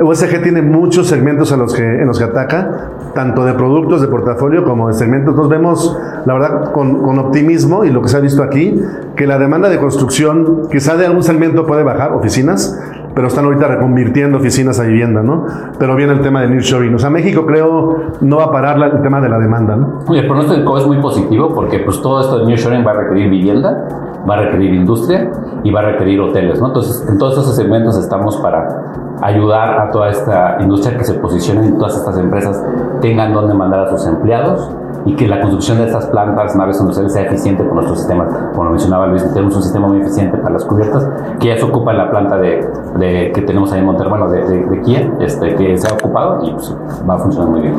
USG 0.00 0.42
tiene 0.42 0.62
muchos 0.62 1.08
segmentos 1.08 1.50
en 1.50 1.58
los 1.58 1.74
que, 1.74 1.82
en 1.82 2.06
los 2.06 2.18
que 2.18 2.24
ataca, 2.24 2.90
tanto 3.14 3.44
de 3.44 3.54
productos 3.54 4.02
de 4.02 4.08
portafolio 4.08 4.64
como 4.64 4.86
de 4.86 4.94
segmentos. 4.94 5.34
Nos 5.34 5.48
vemos, 5.48 5.98
la 6.24 6.34
verdad, 6.34 6.72
con, 6.72 7.02
con, 7.02 7.18
optimismo 7.18 7.84
y 7.84 7.90
lo 7.90 8.02
que 8.02 8.08
se 8.08 8.16
ha 8.18 8.20
visto 8.20 8.42
aquí, 8.42 8.80
que 9.16 9.26
la 9.26 9.38
demanda 9.38 9.68
de 9.68 9.78
construcción, 9.78 10.68
quizá 10.70 10.96
de 10.96 11.06
algún 11.06 11.24
segmento 11.24 11.66
puede 11.66 11.82
bajar, 11.82 12.12
oficinas, 12.12 12.78
pero 13.14 13.28
están 13.28 13.44
ahorita 13.44 13.68
reconvirtiendo 13.68 14.38
oficinas 14.38 14.78
a 14.80 14.84
vivienda, 14.84 15.22
¿no? 15.22 15.46
Pero 15.78 15.96
viene 15.96 16.12
el 16.12 16.20
tema 16.20 16.40
del 16.40 16.50
nearshoring. 16.50 16.94
O 16.94 16.98
sea, 16.98 17.10
México 17.10 17.44
creo 17.46 17.96
no 18.20 18.36
va 18.36 18.44
a 18.44 18.50
parar 18.50 18.78
la, 18.78 18.86
el 18.86 19.02
tema 19.02 19.20
de 19.20 19.28
la 19.28 19.38
demanda, 19.38 19.76
¿no? 19.76 20.00
Oye, 20.06 20.20
el 20.20 20.26
pronóstico 20.26 20.78
es 20.78 20.86
muy 20.86 20.98
positivo 20.98 21.54
porque 21.54 21.80
pues 21.80 22.00
todo 22.00 22.20
esto 22.20 22.38
de 22.38 22.46
nearshoring 22.46 22.86
va 22.86 22.92
a 22.92 22.94
requerir 22.94 23.30
vivienda, 23.30 23.88
va 24.28 24.34
a 24.34 24.40
requerir 24.42 24.74
industria 24.74 25.30
y 25.62 25.70
va 25.70 25.80
a 25.80 25.84
requerir 25.84 26.20
hoteles, 26.20 26.60
¿no? 26.60 26.68
Entonces, 26.68 27.08
en 27.08 27.18
todos 27.18 27.34
esos 27.34 27.56
segmentos 27.56 27.98
estamos 27.98 28.36
para 28.38 28.92
ayudar 29.20 29.80
a 29.80 29.90
toda 29.90 30.10
esta 30.10 30.56
industria 30.60 30.98
que 30.98 31.04
se 31.04 31.14
posicione 31.14 31.66
en 31.66 31.78
todas 31.78 31.96
estas 31.96 32.18
empresas 32.18 32.62
tengan 33.00 33.32
donde 33.32 33.54
mandar 33.54 33.80
a 33.80 33.90
sus 33.90 34.06
empleados 34.06 34.74
y 35.04 35.16
que 35.16 35.26
la 35.26 35.40
construcción 35.40 35.78
de 35.78 35.86
estas 35.86 36.06
plantas, 36.06 36.54
naves 36.56 36.78
industriales, 36.78 37.12
sea 37.12 37.22
eficiente 37.22 37.64
con 37.64 37.74
nuestros 37.74 37.98
sistemas. 37.98 38.32
Como 38.54 38.70
mencionaba 38.70 39.06
Luis, 39.06 39.24
tenemos 39.32 39.56
un 39.56 39.62
sistema 39.62 39.88
muy 39.88 40.00
eficiente 40.00 40.38
para 40.38 40.54
las 40.54 40.64
cubiertas, 40.64 41.08
que 41.40 41.48
ya 41.48 41.56
se 41.56 41.64
ocupa 41.64 41.92
en 41.92 41.98
la 41.98 42.10
planta 42.10 42.38
de, 42.38 42.66
de 42.98 43.32
que 43.34 43.42
tenemos 43.42 43.72
ahí 43.72 43.80
en 43.80 43.86
Monterrey, 43.86 44.10
bueno, 44.10 44.28
de, 44.28 44.44
de, 44.44 44.80
Kia, 44.82 45.12
este, 45.20 45.54
que 45.54 45.76
se 45.76 45.88
ha 45.88 45.94
ocupado 45.94 46.44
y 46.44 46.52
pues, 46.52 46.76
va 47.08 47.14
a 47.14 47.18
funcionar 47.18 47.50
muy 47.50 47.60
bien. 47.62 47.74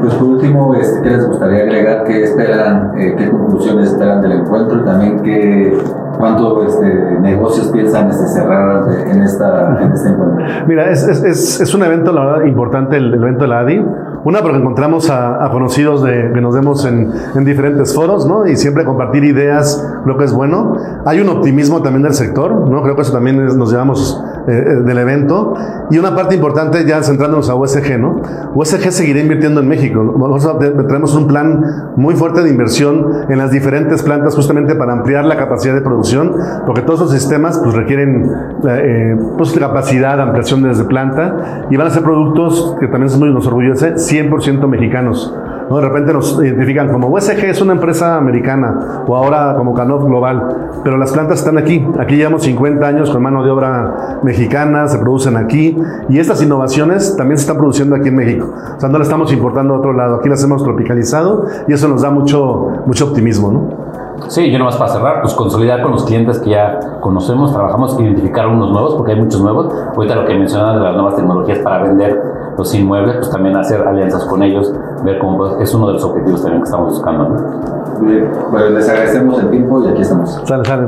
Pues 0.00 0.14
por 0.14 0.28
último, 0.28 0.74
este, 0.74 1.02
¿qué 1.02 1.10
les 1.10 1.26
gustaría 1.26 1.62
agregar? 1.62 2.04
¿Qué 2.04 2.22
esperan, 2.22 2.92
eh, 2.98 3.14
qué 3.16 3.30
conclusiones 3.30 3.92
esperan 3.92 4.20
del 4.22 4.32
encuentro 4.32 4.80
y 4.80 4.84
también 4.84 5.22
qué, 5.22 5.78
cuántos 6.18 6.66
este, 6.66 7.20
negocios 7.20 7.68
piensan 7.68 8.10
este, 8.10 8.26
cerrar 8.28 8.84
en, 9.06 9.22
esta, 9.22 9.82
en 9.82 9.92
este 9.92 10.10
encuentro? 10.10 10.44
Mira, 10.66 10.90
es, 10.90 11.06
es, 11.06 11.60
es, 11.60 11.74
un 11.74 11.82
evento, 11.82 12.12
la 12.12 12.24
verdad, 12.24 12.44
importante, 12.44 12.96
el, 12.96 13.14
el 13.14 13.22
evento 13.22 13.44
de 13.44 13.48
la 13.48 13.60
ADI 13.60 13.84
una, 14.24 14.42
porque 14.42 14.58
encontramos 14.58 15.10
a, 15.10 15.48
conocidos 15.50 16.02
de, 16.02 16.30
que 16.34 16.40
nos 16.40 16.54
vemos 16.54 16.84
en, 16.84 17.10
en, 17.34 17.44
diferentes 17.44 17.94
foros, 17.94 18.26
¿no? 18.26 18.46
Y 18.46 18.56
siempre 18.56 18.84
compartir 18.84 19.24
ideas, 19.24 19.82
lo 20.04 20.16
que 20.16 20.24
es 20.24 20.32
bueno. 20.32 20.74
Hay 21.06 21.20
un 21.20 21.28
optimismo 21.28 21.82
también 21.82 22.02
del 22.02 22.14
sector, 22.14 22.68
¿no? 22.68 22.82
Creo 22.82 22.94
que 22.94 23.02
eso 23.02 23.12
también 23.12 23.44
nos 23.58 23.70
llevamos 23.70 24.22
eh, 24.46 24.52
eh, 24.52 24.74
del 24.82 24.98
evento. 24.98 25.54
Y 25.90 25.98
una 25.98 26.14
parte 26.14 26.34
importante, 26.34 26.84
ya 26.86 27.02
centrándonos 27.02 27.50
a 27.50 27.54
USG, 27.54 27.98
¿no? 27.98 28.20
USG 28.54 28.90
seguirá 28.90 29.20
invirtiendo 29.20 29.60
en 29.60 29.68
México. 29.68 30.02
Nosotros 30.02 30.86
tenemos 30.86 31.14
un 31.14 31.26
plan 31.26 31.62
muy 31.96 32.14
fuerte 32.14 32.42
de 32.42 32.50
inversión 32.50 33.06
en 33.28 33.38
las 33.38 33.50
diferentes 33.50 34.02
plantas 34.02 34.34
justamente 34.34 34.74
para 34.74 34.92
ampliar 34.92 35.24
la 35.24 35.36
capacidad 35.36 35.74
de 35.74 35.82
producción, 35.82 36.34
porque 36.66 36.82
todos 36.82 37.00
los 37.00 37.12
sistemas 37.12 37.58
pues, 37.62 37.74
requieren 37.74 38.30
eh, 38.68 39.16
pues, 39.36 39.52
capacidad, 39.52 40.20
ampliación 40.20 40.62
desde 40.62 40.84
planta, 40.84 41.66
y 41.70 41.76
van 41.76 41.88
a 41.88 41.90
ser 41.90 42.02
productos 42.02 42.76
que 42.80 42.88
también 42.88 43.18
muy, 43.18 43.32
nos 43.32 43.46
orgullece 43.46 43.98
100% 44.10 44.66
mexicanos. 44.66 45.34
¿no? 45.68 45.76
De 45.76 45.82
repente 45.82 46.12
nos 46.12 46.42
identifican 46.42 46.90
como 46.90 47.08
USG 47.08 47.44
es 47.44 47.60
una 47.60 47.72
empresa 47.72 48.16
americana 48.16 49.04
o 49.06 49.16
ahora 49.16 49.54
como 49.56 49.72
Canov 49.72 50.04
Global, 50.04 50.70
pero 50.82 50.96
las 50.96 51.12
plantas 51.12 51.38
están 51.38 51.58
aquí. 51.58 51.86
Aquí 51.98 52.16
llevamos 52.16 52.42
50 52.42 52.86
años 52.86 53.10
con 53.10 53.22
mano 53.22 53.44
de 53.44 53.50
obra 53.50 54.18
mexicana, 54.22 54.88
se 54.88 54.98
producen 54.98 55.36
aquí 55.36 55.76
y 56.08 56.18
estas 56.18 56.42
innovaciones 56.42 57.16
también 57.16 57.38
se 57.38 57.42
están 57.42 57.58
produciendo 57.58 57.94
aquí 57.94 58.08
en 58.08 58.16
México. 58.16 58.52
O 58.76 58.80
sea, 58.80 58.88
no 58.88 58.98
las 58.98 59.06
estamos 59.06 59.32
importando 59.32 59.74
a 59.74 59.78
otro 59.78 59.92
lado, 59.92 60.16
aquí 60.16 60.28
las 60.28 60.42
hemos 60.42 60.62
tropicalizado 60.64 61.46
y 61.68 61.72
eso 61.72 61.88
nos 61.88 62.02
da 62.02 62.10
mucho, 62.10 62.68
mucho 62.86 63.06
optimismo. 63.06 63.52
¿no? 63.52 63.90
Sí, 64.28 64.50
yo 64.50 64.58
nomás 64.58 64.76
para 64.76 64.92
cerrar, 64.92 65.22
pues 65.22 65.34
consolidar 65.34 65.82
con 65.82 65.92
los 65.92 66.04
clientes 66.04 66.38
que 66.38 66.50
ya 66.50 66.78
conocemos, 67.00 67.52
trabajamos, 67.52 67.98
identificar 68.00 68.46
unos 68.46 68.70
nuevos, 68.70 68.94
porque 68.94 69.12
hay 69.12 69.20
muchos 69.20 69.40
nuevos. 69.40 69.72
Ahorita 69.94 70.14
lo 70.14 70.26
que 70.26 70.34
mencionan 70.34 70.76
de 70.76 70.82
las 70.82 70.94
nuevas 70.94 71.16
tecnologías 71.16 71.58
para 71.60 71.82
vender 71.82 72.20
los 72.60 72.74
inmuebles, 72.74 73.16
pues 73.16 73.30
también 73.30 73.56
hacer 73.56 73.80
alianzas 73.80 74.24
con 74.26 74.42
ellos, 74.42 74.72
ver 75.04 75.18
cómo 75.18 75.60
es 75.60 75.74
uno 75.74 75.88
de 75.88 75.92
los 75.94 76.04
objetivos 76.04 76.42
también 76.42 76.62
que 76.62 76.66
estamos 76.66 76.92
buscando. 76.94 77.28
¿no? 77.28 78.00
Bien, 78.00 78.30
bueno, 78.50 78.70
les 78.70 78.88
agradecemos 78.88 79.42
el 79.42 79.50
tiempo 79.50 79.84
y 79.84 79.90
aquí 79.90 80.02
estamos. 80.02 80.40
Sale, 80.46 80.64
sale. 80.64 80.86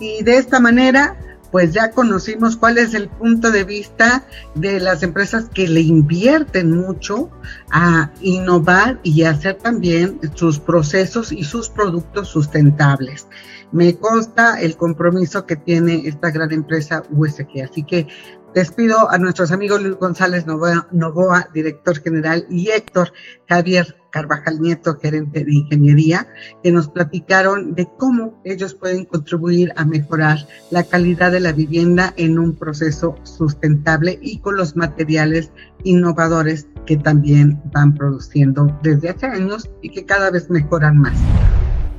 Y 0.00 0.22
de 0.22 0.36
esta 0.36 0.60
manera 0.60 1.16
pues 1.50 1.72
ya 1.72 1.90
conocimos 1.90 2.56
cuál 2.56 2.78
es 2.78 2.94
el 2.94 3.08
punto 3.08 3.50
de 3.50 3.64
vista 3.64 4.24
de 4.54 4.80
las 4.80 5.02
empresas 5.02 5.48
que 5.52 5.66
le 5.66 5.80
invierten 5.80 6.76
mucho 6.76 7.28
a 7.72 8.10
innovar 8.20 9.00
y 9.02 9.24
hacer 9.24 9.56
también 9.56 10.20
sus 10.34 10.60
procesos 10.60 11.32
y 11.32 11.44
sus 11.44 11.68
productos 11.68 12.28
sustentables. 12.28 13.26
Me 13.72 13.96
consta 13.96 14.60
el 14.60 14.76
compromiso 14.76 15.46
que 15.46 15.56
tiene 15.56 16.02
esta 16.04 16.30
gran 16.30 16.52
empresa 16.52 17.02
USG. 17.10 17.62
Así 17.68 17.84
que 17.84 18.08
Despido 18.54 19.08
a 19.08 19.16
nuestros 19.18 19.52
amigos 19.52 19.80
Luis 19.80 19.96
González 19.96 20.44
Novoa, 20.44 21.48
director 21.54 22.00
general, 22.00 22.44
y 22.50 22.68
Héctor 22.70 23.12
Javier 23.48 23.96
Carvajal 24.10 24.60
Nieto, 24.60 24.98
gerente 24.98 25.44
de 25.44 25.54
ingeniería, 25.54 26.26
que 26.60 26.72
nos 26.72 26.88
platicaron 26.88 27.74
de 27.76 27.88
cómo 27.96 28.42
ellos 28.44 28.74
pueden 28.74 29.04
contribuir 29.04 29.72
a 29.76 29.84
mejorar 29.84 30.48
la 30.72 30.82
calidad 30.82 31.30
de 31.30 31.38
la 31.38 31.52
vivienda 31.52 32.12
en 32.16 32.40
un 32.40 32.56
proceso 32.56 33.14
sustentable 33.22 34.18
y 34.20 34.40
con 34.40 34.56
los 34.56 34.74
materiales 34.74 35.52
innovadores 35.84 36.66
que 36.86 36.96
también 36.96 37.62
van 37.72 37.94
produciendo 37.94 38.76
desde 38.82 39.10
hace 39.10 39.26
años 39.26 39.70
y 39.80 39.90
que 39.90 40.04
cada 40.04 40.28
vez 40.32 40.50
mejoran 40.50 40.98
más. 40.98 41.16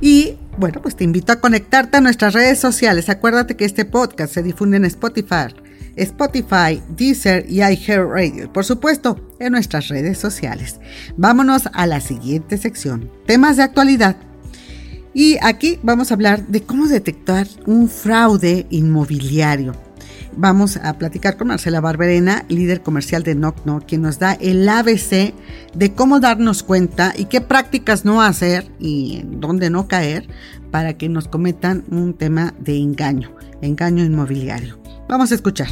Y 0.01 0.37
bueno, 0.57 0.81
pues 0.81 0.97
te 0.97 1.05
invito 1.05 1.31
a 1.31 1.39
conectarte 1.39 1.95
a 1.95 2.01
nuestras 2.01 2.33
redes 2.33 2.59
sociales. 2.59 3.07
Acuérdate 3.07 3.55
que 3.55 3.63
este 3.63 3.85
podcast 3.85 4.33
se 4.33 4.43
difunde 4.43 4.75
en 4.75 4.83
Spotify 4.83 5.47
Spotify, 5.95 6.81
Deezer 6.95 7.45
y 7.49 7.61
iHeartRadio. 7.61 8.51
Por 8.51 8.65
supuesto, 8.65 9.19
en 9.39 9.53
nuestras 9.53 9.87
redes 9.87 10.17
sociales. 10.17 10.79
Vámonos 11.17 11.69
a 11.73 11.87
la 11.87 12.01
siguiente 12.01 12.57
sección. 12.57 13.11
Temas 13.25 13.57
de 13.57 13.63
actualidad. 13.63 14.15
Y 15.13 15.37
aquí 15.41 15.79
vamos 15.83 16.11
a 16.11 16.13
hablar 16.13 16.47
de 16.47 16.63
cómo 16.63 16.87
detectar 16.87 17.47
un 17.65 17.89
fraude 17.89 18.65
inmobiliario. 18.69 19.73
Vamos 20.37 20.77
a 20.77 20.97
platicar 20.97 21.35
con 21.35 21.49
Marcela 21.49 21.81
Barberena, 21.81 22.45
líder 22.47 22.81
comercial 22.81 23.23
de 23.23 23.35
Knock 23.35 23.63
Knock, 23.63 23.85
quien 23.85 24.01
nos 24.01 24.17
da 24.17 24.33
el 24.33 24.67
ABC 24.69 25.33
de 25.75 25.93
cómo 25.93 26.21
darnos 26.21 26.63
cuenta 26.63 27.13
y 27.17 27.25
qué 27.25 27.41
prácticas 27.41 28.05
no 28.05 28.21
hacer 28.21 28.71
y 28.79 29.23
dónde 29.25 29.69
no 29.69 29.89
caer 29.89 30.27
para 30.71 30.97
que 30.97 31.09
nos 31.09 31.27
cometan 31.27 31.83
un 31.91 32.13
tema 32.13 32.53
de 32.59 32.77
engaño, 32.77 33.35
engaño 33.61 34.05
inmobiliario. 34.05 34.80
Vamos 35.11 35.29
a 35.33 35.35
escuchar. 35.35 35.67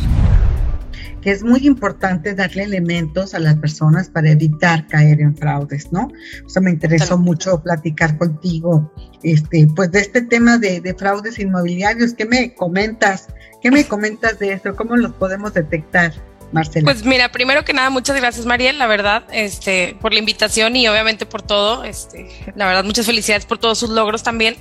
Que 1.22 1.32
es 1.32 1.44
muy 1.44 1.66
importante 1.66 2.36
darle 2.36 2.64
elementos 2.64 3.34
a 3.34 3.40
las 3.40 3.56
personas 3.56 4.10
para 4.10 4.32
evitar 4.32 4.86
caer 4.88 5.22
en 5.22 5.34
fraudes, 5.34 5.94
¿no? 5.94 6.12
O 6.46 6.50
sea, 6.50 6.62
me 6.62 6.72
interesó 6.72 7.18
mucho 7.18 7.64
platicar 7.64 8.18
contigo, 8.18 8.94
este, 9.24 9.66
pues 9.74 9.94
de 9.94 10.02
este 10.02 10.24
tema 10.24 10.58
de, 10.58 10.82
de 10.82 10.94
fraudes 10.94 11.40
inmobiliarios. 11.40 12.14
¿Qué 12.16 12.26
me 12.26 12.54
comentas? 12.54 13.28
¿Qué 13.62 13.72
me 13.72 13.86
comentas 13.86 14.40
de 14.40 14.52
eso? 14.52 14.76
¿Cómo 14.76 14.98
los 14.98 15.14
podemos 15.14 15.54
detectar? 15.54 16.12
Marcela. 16.52 16.84
Pues 16.84 17.06
mira, 17.06 17.32
primero 17.32 17.64
que 17.64 17.72
nada, 17.72 17.90
muchas 17.92 18.18
gracias 18.18 18.46
Mariel, 18.46 18.78
la 18.78 18.88
verdad, 18.88 19.24
este, 19.32 19.96
por 20.02 20.12
la 20.12 20.20
invitación 20.20 20.76
y 20.76 20.88
obviamente 20.88 21.28
por 21.28 21.44
todo, 21.44 21.84
este, 21.86 22.28
la 22.56 22.66
verdad, 22.66 22.84
muchas 22.84 23.06
felicidades 23.06 23.46
por 23.46 23.58
todos 23.58 23.78
sus 23.78 23.92
logros 23.92 24.24
también. 24.24 24.58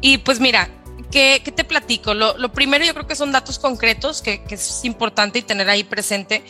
Y 0.00 0.18
pues 0.18 0.38
mira, 0.38 0.70
¿Qué, 1.14 1.52
te 1.54 1.62
platico? 1.62 2.12
Lo, 2.12 2.52
primero 2.52 2.84
yo 2.84 2.92
creo 2.92 3.06
que 3.06 3.14
son 3.14 3.30
datos 3.30 3.60
concretos 3.60 4.20
que, 4.20 4.42
es 4.50 4.84
importante 4.84 5.38
y 5.38 5.42
tener 5.42 5.70
ahí 5.70 5.84
presente. 5.84 6.42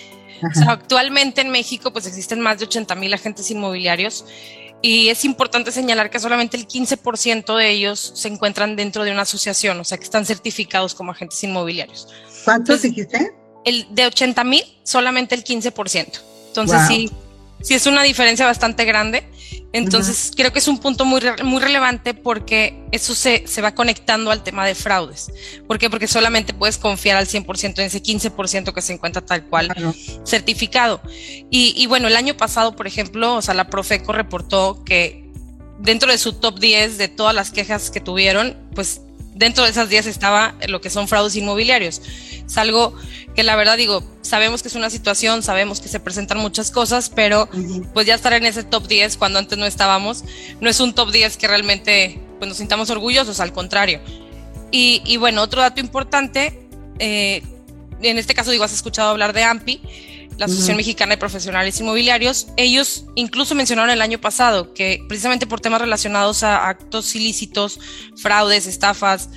actualmente 0.66 1.42
en 1.42 1.50
México 1.50 1.92
pues 1.92 2.06
existen 2.06 2.40
más 2.40 2.58
de 2.58 2.64
80 2.64 2.94
mil 2.94 3.12
agentes 3.12 3.50
inmobiliarios 3.50 4.24
y 4.80 5.10
es 5.10 5.26
importante 5.26 5.70
señalar 5.70 6.08
que 6.08 6.18
solamente 6.18 6.56
el 6.56 6.66
15% 6.66 7.58
de 7.58 7.70
ellos 7.70 8.12
se 8.14 8.28
encuentran 8.28 8.74
dentro 8.74 9.04
de 9.04 9.12
una 9.12 9.22
asociación, 9.22 9.78
o 9.80 9.84
sea 9.84 9.98
que 9.98 10.04
están 10.04 10.24
certificados 10.24 10.94
como 10.94 11.12
agentes 11.12 11.44
inmobiliarios. 11.44 12.08
¿Cuántos 12.46 12.80
dijiste? 12.80 13.34
El 13.66 13.86
de 13.94 14.06
80 14.06 14.44
mil, 14.44 14.64
solamente 14.82 15.34
el 15.34 15.44
15%. 15.44 16.20
Entonces 16.48 16.80
sí, 16.88 17.10
sí 17.60 17.74
es 17.74 17.86
una 17.86 18.02
diferencia 18.02 18.46
bastante 18.46 18.86
grande. 18.86 19.28
Entonces, 19.74 20.30
creo 20.36 20.52
que 20.52 20.60
es 20.60 20.68
un 20.68 20.78
punto 20.78 21.04
muy, 21.04 21.20
muy 21.42 21.60
relevante 21.60 22.14
porque 22.14 22.80
eso 22.92 23.12
se, 23.12 23.44
se, 23.48 23.60
va 23.60 23.74
conectando 23.74 24.30
al 24.30 24.44
tema 24.44 24.64
de 24.64 24.76
fraudes. 24.76 25.32
¿Por 25.66 25.80
qué? 25.80 25.90
Porque 25.90 26.06
solamente 26.06 26.54
puedes 26.54 26.78
confiar 26.78 27.16
al 27.16 27.26
100% 27.26 27.80
en 27.80 27.86
ese 27.86 28.00
15% 28.00 28.72
que 28.72 28.80
se 28.80 28.92
encuentra 28.92 29.20
tal 29.20 29.44
cual 29.46 29.74
certificado. 30.24 31.02
Y, 31.50 31.74
y, 31.76 31.86
bueno, 31.86 32.06
el 32.06 32.14
año 32.14 32.36
pasado, 32.36 32.76
por 32.76 32.86
ejemplo, 32.86 33.34
o 33.34 33.42
sea, 33.42 33.52
la 33.54 33.68
Profeco 33.68 34.12
reportó 34.12 34.84
que 34.84 35.28
dentro 35.80 36.12
de 36.12 36.18
su 36.18 36.34
top 36.34 36.60
10 36.60 36.96
de 36.96 37.08
todas 37.08 37.34
las 37.34 37.50
quejas 37.50 37.90
que 37.90 37.98
tuvieron, 37.98 38.56
pues 38.76 39.00
dentro 39.34 39.64
de 39.64 39.70
esas 39.70 39.88
10 39.88 40.06
estaba 40.06 40.54
lo 40.68 40.80
que 40.80 40.90
son 40.90 41.08
fraudes 41.08 41.36
inmobiliarios. 41.36 42.00
Es 42.46 42.56
algo 42.56 42.94
que 43.34 43.42
la 43.42 43.56
verdad 43.56 43.76
digo, 43.76 44.04
sabemos 44.22 44.62
que 44.62 44.68
es 44.68 44.74
una 44.74 44.90
situación, 44.90 45.42
sabemos 45.42 45.80
que 45.80 45.88
se 45.88 46.00
presentan 46.00 46.38
muchas 46.38 46.70
cosas, 46.70 47.10
pero 47.10 47.48
pues 47.92 48.06
ya 48.06 48.14
estar 48.14 48.32
en 48.32 48.46
ese 48.46 48.62
top 48.62 48.86
10 48.86 49.16
cuando 49.16 49.38
antes 49.38 49.58
no 49.58 49.66
estábamos, 49.66 50.24
no 50.60 50.70
es 50.70 50.80
un 50.80 50.94
top 50.94 51.10
10 51.10 51.36
que 51.36 51.48
realmente 51.48 52.20
pues, 52.38 52.48
nos 52.48 52.58
sintamos 52.58 52.90
orgullosos, 52.90 53.40
al 53.40 53.52
contrario. 53.52 54.00
Y, 54.76 55.18
bueno, 55.18 55.40
otro 55.40 55.60
dato 55.60 55.80
importante, 55.80 56.66
eh, 56.98 57.42
en 58.02 58.18
este 58.18 58.34
caso 58.34 58.50
digo, 58.50 58.64
has 58.64 58.72
escuchado 58.72 59.10
hablar 59.10 59.32
de 59.32 59.44
AMPI, 59.44 59.80
la 60.36 60.46
Asociación 60.46 60.76
Mexicana 60.76 61.14
de 61.14 61.18
Profesionales 61.18 61.78
Inmobiliarios, 61.80 62.48
ellos 62.56 63.04
incluso 63.14 63.54
mencionaron 63.54 63.90
el 63.90 64.02
año 64.02 64.20
pasado 64.20 64.74
que 64.74 65.00
precisamente 65.08 65.46
por 65.46 65.60
temas 65.60 65.80
relacionados 65.80 66.42
a 66.42 66.68
actos 66.68 67.14
ilícitos, 67.14 67.78
fraudes, 68.16 68.66
estafas, 68.66 69.28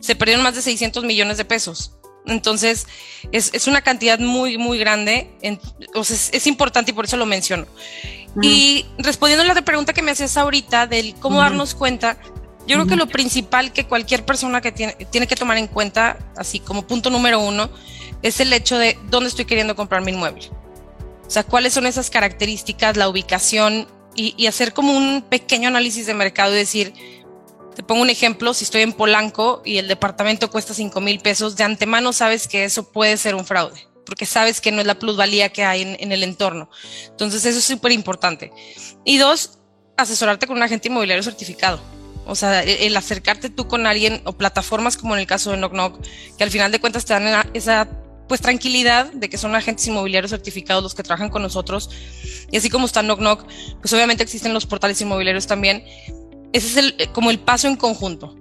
se 0.00 0.14
perdieron 0.14 0.42
más 0.44 0.54
de 0.54 0.62
600 0.62 1.04
millones 1.04 1.36
de 1.36 1.44
pesos. 1.44 1.96
Entonces, 2.26 2.86
es, 3.32 3.66
una 3.66 3.82
cantidad 3.82 4.18
muy, 4.18 4.58
muy 4.58 4.78
grande. 4.78 5.30
es, 5.42 6.46
importante 6.46 6.90
y 6.90 6.94
por 6.94 7.06
eso 7.06 7.16
lo 7.16 7.26
menciono. 7.26 7.66
Y 8.40 8.86
respondiendo 8.98 9.50
a 9.50 9.54
la 9.54 9.62
pregunta 9.62 9.92
que 9.92 10.02
me 10.02 10.12
hacías 10.12 10.36
ahorita 10.36 10.86
del 10.86 11.14
cómo 11.16 11.40
darnos 11.40 11.74
cuenta, 11.74 12.18
yo 12.66 12.76
creo 12.76 12.86
que 12.86 12.96
lo 12.96 13.08
principal 13.08 13.72
que 13.72 13.86
cualquier 13.86 14.24
persona 14.24 14.60
que 14.60 14.70
tiene, 14.70 14.92
tiene 15.10 15.26
que 15.26 15.34
tomar 15.34 15.58
en 15.58 15.66
cuenta, 15.66 16.18
así 16.36 16.60
como 16.60 16.86
punto 16.86 17.10
número 17.10 17.40
uno, 17.40 17.70
es 18.22 18.40
el 18.40 18.52
hecho 18.52 18.78
de 18.78 18.98
dónde 19.08 19.28
estoy 19.28 19.44
queriendo 19.44 19.76
comprar 19.76 20.02
mi 20.02 20.12
inmueble. 20.12 20.50
O 21.26 21.30
sea, 21.30 21.44
cuáles 21.44 21.72
son 21.72 21.86
esas 21.86 22.10
características, 22.10 22.96
la 22.96 23.08
ubicación 23.08 23.86
y, 24.16 24.46
hacer 24.46 24.72
como 24.72 24.96
un 24.96 25.22
pequeño 25.22 25.68
análisis 25.68 26.06
de 26.06 26.14
mercado 26.14 26.52
y 26.52 26.56
decir, 26.56 26.92
te 27.74 27.82
pongo 27.82 28.02
un 28.02 28.10
ejemplo, 28.10 28.52
si 28.52 28.64
estoy 28.64 28.82
en 28.82 28.92
Polanco 28.92 29.62
y 29.64 29.78
el 29.78 29.88
departamento 29.88 30.50
cuesta 30.50 30.74
5 30.74 31.00
mil 31.00 31.20
pesos, 31.20 31.56
de 31.56 31.64
antemano 31.64 32.12
sabes 32.12 32.48
que 32.48 32.64
eso 32.64 32.90
puede 32.90 33.16
ser 33.16 33.34
un 33.34 33.44
fraude, 33.44 33.86
porque 34.04 34.26
sabes 34.26 34.60
que 34.60 34.72
no 34.72 34.80
es 34.80 34.86
la 34.86 34.98
plusvalía 34.98 35.50
que 35.50 35.64
hay 35.64 35.96
en, 35.98 36.12
el 36.12 36.24
entorno. 36.24 36.68
Entonces 37.06 37.44
eso 37.44 37.58
es 37.58 37.64
súper 37.64 37.92
importante. 37.92 38.52
Y 39.04 39.18
dos, 39.18 39.58
asesorarte 39.96 40.46
con 40.46 40.56
un 40.56 40.62
agente 40.62 40.88
inmobiliario 40.88 41.22
certificado. 41.22 41.80
O 42.26 42.34
sea, 42.34 42.62
el, 42.62 42.96
acercarte 42.96 43.50
tú 43.50 43.66
con 43.66 43.86
alguien 43.86 44.20
o 44.24 44.32
plataformas 44.32 44.96
como 44.96 45.14
en 45.14 45.20
el 45.20 45.26
caso 45.26 45.52
de 45.52 45.56
Knock 45.56 45.72
Knock, 45.72 46.00
que 46.36 46.44
al 46.44 46.50
final 46.50 46.70
de 46.70 46.80
cuentas 46.80 47.04
te 47.04 47.14
dan 47.14 47.48
esa 47.54 47.88
pues 48.30 48.40
tranquilidad 48.40 49.12
de 49.12 49.28
que 49.28 49.36
son 49.36 49.56
agentes 49.56 49.88
inmobiliarios 49.88 50.30
certificados 50.30 50.84
los 50.84 50.94
que 50.94 51.02
trabajan 51.02 51.30
con 51.30 51.42
nosotros. 51.42 51.90
Y 52.52 52.58
así 52.58 52.70
como 52.70 52.86
está 52.86 53.02
Knock 53.02 53.18
Knock, 53.18 53.44
pues 53.80 53.92
obviamente 53.92 54.22
existen 54.22 54.54
los 54.54 54.66
portales 54.66 55.00
inmobiliarios 55.00 55.48
también. 55.48 55.82
Ese 56.52 56.68
es 56.68 56.76
el, 56.76 57.10
como 57.10 57.32
el 57.32 57.40
paso 57.40 57.66
en 57.66 57.74
conjunto. 57.74 58.36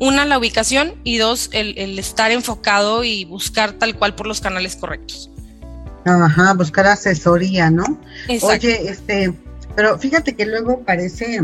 Una, 0.00 0.24
la 0.24 0.38
ubicación 0.38 0.94
y 1.04 1.18
dos, 1.18 1.50
el, 1.52 1.76
el 1.76 1.98
estar 1.98 2.30
enfocado 2.30 3.04
y 3.04 3.26
buscar 3.26 3.74
tal 3.74 3.98
cual 3.98 4.14
por 4.14 4.26
los 4.26 4.40
canales 4.40 4.76
correctos. 4.76 5.30
Ajá, 6.06 6.54
buscar 6.54 6.86
asesoría, 6.86 7.68
¿no? 7.68 8.00
Oye, 8.40 8.88
este, 8.88 9.34
pero 9.76 9.98
fíjate 9.98 10.34
que 10.34 10.46
luego 10.46 10.80
parece 10.86 11.42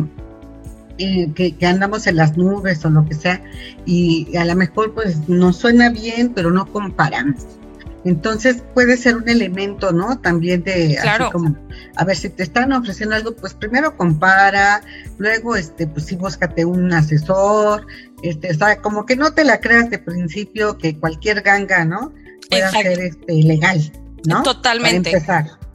eh, 0.97 1.31
que, 1.35 1.55
que, 1.55 1.67
andamos 1.67 2.07
en 2.07 2.17
las 2.17 2.35
nubes 2.39 2.83
o 2.83 2.89
lo 2.89 3.05
que 3.05 3.15
sea, 3.15 3.43
y 3.85 4.35
a 4.39 4.47
lo 4.47 4.57
mejor 4.57 4.95
pues 4.95 5.29
nos 5.29 5.59
suena 5.59 5.91
bien, 5.91 6.33
pero 6.33 6.51
no 6.51 6.65
comparamos. 6.65 7.60
Entonces 8.05 8.63
puede 8.75 8.97
ser 8.97 9.17
un 9.17 9.29
elemento, 9.29 9.93
¿no? 9.93 10.19
También 10.21 10.63
de 10.63 10.99
claro. 11.01 11.31
como, 11.31 11.57
a 11.97 12.05
ver, 12.05 12.17
si 12.17 12.31
te 12.31 12.43
están 12.43 12.73
ofreciendo 12.73 13.15
algo, 13.15 13.37
pues 13.37 13.53
primero 13.53 13.97
compara, 13.97 14.83
luego, 15.19 15.57
este, 15.57 15.87
pues 15.87 16.07
sí, 16.07 16.17
búscate 16.17 16.65
un 16.65 16.93
asesor, 16.93 17.87
este, 18.23 18.51
o 18.51 18.55
sea, 18.55 18.81
como 18.81 19.05
que 19.05 19.17
no 19.17 19.35
te 19.35 19.45
la 19.45 19.61
creas 19.61 19.91
de 19.91 19.99
principio 19.99 20.79
que 20.79 20.97
cualquier 20.99 21.43
ganga, 21.43 21.85
¿no? 21.85 22.13
Pueda 22.49 22.71
ser 22.71 23.01
este, 23.01 23.35
legal, 23.35 23.93
¿no? 24.27 24.43
Totalmente. 24.43 25.13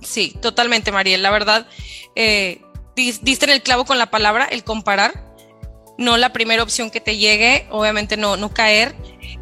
Sí, 0.02 0.36
totalmente, 0.42 0.92
Mariel. 0.92 1.22
La 1.22 1.32
verdad, 1.32 1.68
eh, 2.16 2.62
diste 2.96 3.46
en 3.46 3.52
el 3.52 3.62
clavo 3.62 3.86
con 3.86 3.98
la 3.98 4.10
palabra, 4.10 4.46
el 4.46 4.64
comparar 4.64 5.35
no 5.98 6.18
la 6.18 6.34
primera 6.34 6.64
opción 6.64 6.90
que 6.90 7.00
te 7.00 7.18
llegue, 7.18 7.68
obviamente 7.72 8.18
no, 8.18 8.38
no 8.38 8.54
caer. 8.54 8.96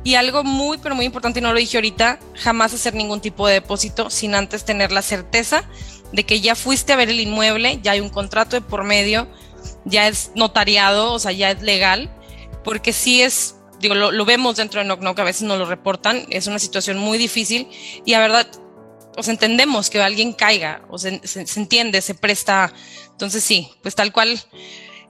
Y 0.04 0.16
algo 0.16 0.44
muy, 0.44 0.78
pero 0.78 0.96
muy 0.96 1.06
importante, 1.06 1.40
y 1.40 1.42
no 1.42 1.54
lo 1.54 1.60
dije 1.60 1.78
ahorita, 1.78 2.20
jamás 2.36 2.74
hacer 2.74 2.94
ningún 2.94 3.22
tipo 3.22 3.48
de 3.48 3.56
depósito 3.56 4.10
sin 4.10 4.36
antes 4.36 4.66
tener 4.66 4.92
la 4.92 5.02
certeza 5.02 5.64
de 6.12 6.26
que 6.26 6.42
ya 6.42 6.56
fuiste 6.56 6.94
a 6.94 6.96
ver 6.96 7.10
el 7.10 7.20
inmueble, 7.20 7.80
ya 7.82 7.94
hay 7.94 8.00
un 8.00 8.10
contrato 8.10 8.56
de 8.56 8.62
por 8.62 8.84
medio, 8.84 9.28
ya 9.86 10.08
es 10.08 10.32
notariado, 10.36 11.14
o 11.14 11.20
sea, 11.20 11.32
ya 11.32 11.52
es 11.52 11.62
legal, 11.62 12.14
porque 12.64 12.94
si 12.94 13.22
es, 13.22 13.56
digo, 13.80 13.96
lo, 13.96 14.26
vemos 14.26 14.58
dentro 14.58 14.80
de 14.80 14.86
Knock 14.86 15.20
a 15.20 15.24
veces 15.24 15.42
no 15.44 15.58
lo 15.58 15.66
reportan, 15.66 16.26
es 16.30 16.48
una 16.48 16.60
situación 16.60 16.98
muy 16.98 17.18
difícil 17.18 17.68
y 18.06 18.12
la 18.12 18.20
verdad, 18.20 18.48
os 19.18 19.28
entendemos 19.28 19.90
que 19.90 20.02
alguien 20.02 20.34
caiga, 20.34 20.84
o 20.90 21.00
se, 21.00 21.20
se 21.26 21.60
entiende, 21.60 22.02
se 22.02 22.14
presta, 22.14 22.72
entonces 23.12 23.44
sí, 23.44 23.72
pues 23.82 23.96
tal 23.96 24.12
cual 24.12 24.40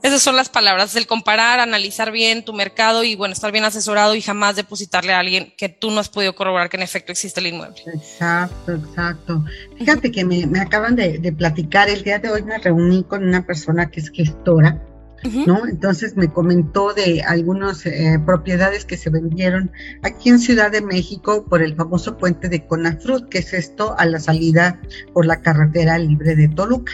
esas 0.03 0.21
son 0.21 0.35
las 0.35 0.49
palabras, 0.49 0.97
el 0.97 1.07
comparar, 1.07 1.61
analizar 1.61 2.11
bien 2.11 2.43
tu 2.43 2.51
mercado 2.51 3.05
y 3.05 3.15
bueno, 3.15 3.31
estar 3.31 3.53
bien 3.53 3.63
asesorado 3.63 4.15
y 4.15 4.21
jamás 4.21 4.57
depositarle 4.57 5.13
a 5.13 5.19
alguien 5.19 5.53
que 5.57 5.69
tú 5.69 5.91
no 5.91 6.01
has 6.01 6.09
podido 6.09 6.35
corroborar 6.35 6.69
que 6.69 6.75
en 6.75 6.83
efecto 6.83 7.13
existe 7.13 7.39
el 7.39 7.47
inmueble. 7.47 7.81
Exacto, 7.93 8.73
exacto. 8.73 9.45
Fíjate 9.77 10.11
que 10.11 10.25
me, 10.25 10.43
acaban 10.59 10.97
de, 10.97 11.33
platicar, 11.37 11.87
el 11.87 12.03
día 12.03 12.19
de 12.19 12.29
hoy 12.29 12.43
me 12.43 12.57
reuní 12.57 13.05
con 13.05 13.23
una 13.23 13.45
persona 13.45 13.89
que 13.89 14.01
es 14.01 14.09
gestora, 14.09 14.83
¿no? 15.47 15.65
Entonces 15.65 16.17
me 16.17 16.27
comentó 16.27 16.93
de 16.93 17.23
algunas 17.25 17.85
eh, 17.85 18.19
propiedades 18.25 18.83
que 18.83 18.97
se 18.97 19.09
vendieron 19.09 19.71
aquí 20.01 20.27
en 20.27 20.39
Ciudad 20.39 20.69
de 20.69 20.81
México 20.81 21.45
por 21.45 21.61
el 21.61 21.77
famoso 21.77 22.17
puente 22.17 22.49
de 22.49 22.67
Conafrut, 22.67 23.29
que 23.29 23.37
es 23.37 23.53
esto 23.53 23.95
a 23.97 24.05
la 24.05 24.19
salida 24.19 24.81
por 25.13 25.25
la 25.25 25.39
carretera 25.39 25.97
libre 25.97 26.35
de 26.35 26.49
Toluca. 26.49 26.91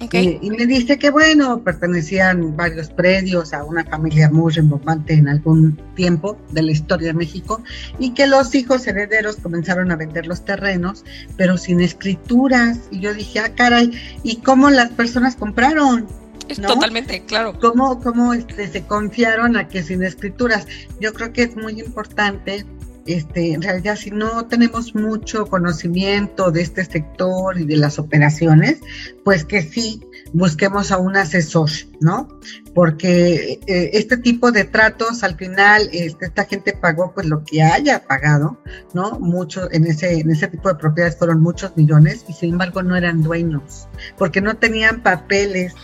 Y, 0.00 0.50
me 0.50 0.66
dice 0.66 0.96
que, 0.98 1.10
bueno, 1.10 1.62
pertenecían 1.64 2.56
varios 2.56 2.88
predios 2.88 3.52
a 3.52 3.64
una 3.64 3.84
familia 3.84 4.30
muy 4.30 4.52
remontante 4.52 5.14
en 5.14 5.28
algún 5.28 5.76
tiempo 5.96 6.38
de 6.52 6.62
la 6.62 6.72
historia 6.72 7.08
de 7.08 7.14
México 7.14 7.62
y 7.98 8.14
que 8.14 8.28
los 8.28 8.54
hijos 8.54 8.86
herederos 8.86 9.36
comenzaron 9.36 9.90
a 9.90 9.96
vender 9.96 10.26
los 10.26 10.44
terrenos, 10.44 11.04
pero 11.36 11.56
sin 11.56 11.80
escrituras. 11.80 12.78
Y 12.92 13.00
yo 13.00 13.12
dije, 13.12 13.40
ah, 13.40 13.54
caray, 13.54 13.90
¿y 14.22 14.36
cómo 14.36 14.70
las 14.70 14.90
personas 14.90 15.34
compraron? 15.34 16.06
Totalmente, 16.54 17.24
claro. 17.24 17.58
¿Cómo, 17.60 18.00
cómo 18.00 18.32
este, 18.32 18.68
se 18.68 18.82
confiaron 18.84 19.56
a 19.56 19.68
que 19.68 19.82
sin 19.82 20.02
escrituras? 20.02 20.66
Yo 21.00 21.12
creo 21.12 21.32
que 21.32 21.42
es 21.42 21.56
muy 21.56 21.80
importante 21.80 22.64
este, 23.08 23.52
en 23.52 23.62
realidad 23.62 23.96
si 23.96 24.10
no 24.10 24.46
tenemos 24.46 24.94
mucho 24.94 25.46
conocimiento 25.46 26.50
de 26.50 26.62
este 26.62 26.84
sector 26.84 27.58
y 27.58 27.64
de 27.64 27.76
las 27.76 27.98
operaciones, 27.98 28.80
pues 29.24 29.44
que 29.44 29.62
sí 29.62 30.02
busquemos 30.32 30.92
a 30.92 30.98
un 30.98 31.16
asesor, 31.16 31.70
¿no? 32.00 32.28
Porque 32.74 33.60
eh, 33.66 33.90
este 33.94 34.16
tipo 34.16 34.52
de 34.52 34.64
tratos 34.64 35.22
al 35.22 35.36
final 35.36 35.88
este, 35.92 36.26
esta 36.26 36.44
gente 36.44 36.72
pagó 36.72 37.12
pues 37.14 37.26
lo 37.26 37.44
que 37.44 37.62
haya 37.62 38.04
pagado, 38.06 38.58
¿no? 38.94 39.18
Mucho 39.18 39.70
en 39.72 39.86
ese 39.86 40.20
en 40.20 40.30
ese 40.30 40.48
tipo 40.48 40.68
de 40.68 40.76
propiedades 40.76 41.16
fueron 41.16 41.40
muchos 41.40 41.76
millones 41.76 42.24
y 42.28 42.32
sin 42.32 42.52
embargo 42.52 42.82
no 42.82 42.96
eran 42.96 43.22
dueños, 43.22 43.88
porque 44.16 44.40
no 44.40 44.56
tenían 44.56 45.02
papeles. 45.02 45.74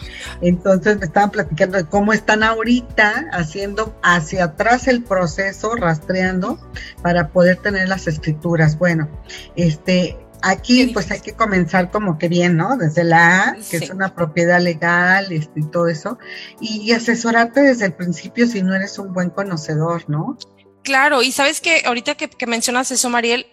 Entonces 0.40 0.98
me 0.98 1.06
estaban 1.06 1.30
platicando 1.30 1.78
de 1.78 1.84
cómo 1.84 2.12
están 2.12 2.42
ahorita 2.42 3.26
haciendo 3.32 3.98
hacia 4.02 4.44
atrás 4.44 4.88
el 4.88 5.02
proceso, 5.02 5.74
rastreando 5.74 6.58
para 7.02 7.28
poder 7.28 7.56
tener 7.56 7.88
las 7.88 8.06
escrituras. 8.06 8.78
Bueno, 8.78 9.08
este, 9.56 10.16
aquí 10.44 10.86
pues 10.88 11.10
hay 11.10 11.20
que 11.20 11.32
comenzar 11.32 11.90
como 11.90 12.18
que 12.18 12.28
bien, 12.28 12.56
¿no? 12.56 12.76
Desde 12.76 13.02
la 13.02 13.48
A, 13.48 13.56
que 13.70 13.78
es 13.78 13.90
una 13.90 14.14
propiedad 14.14 14.60
legal 14.60 15.32
este, 15.32 15.60
y 15.60 15.70
todo 15.70 15.88
eso, 15.88 16.18
y, 16.60 16.92
asesorarte 16.92 17.60
desde 17.62 17.86
el 17.86 17.94
principio 17.94 18.46
si 18.46 18.62
no 18.62 18.74
eres 18.74 18.98
un 18.98 19.12
buen 19.12 19.30
conocedor, 19.30 20.08
¿no? 20.08 20.38
Claro, 20.82 21.22
y 21.22 21.32
sabes 21.32 21.62
que 21.62 21.82
ahorita 21.86 22.14
que, 22.14 22.46
mencionas 22.46 22.90
eso, 22.90 23.08
Mariel, 23.08 23.46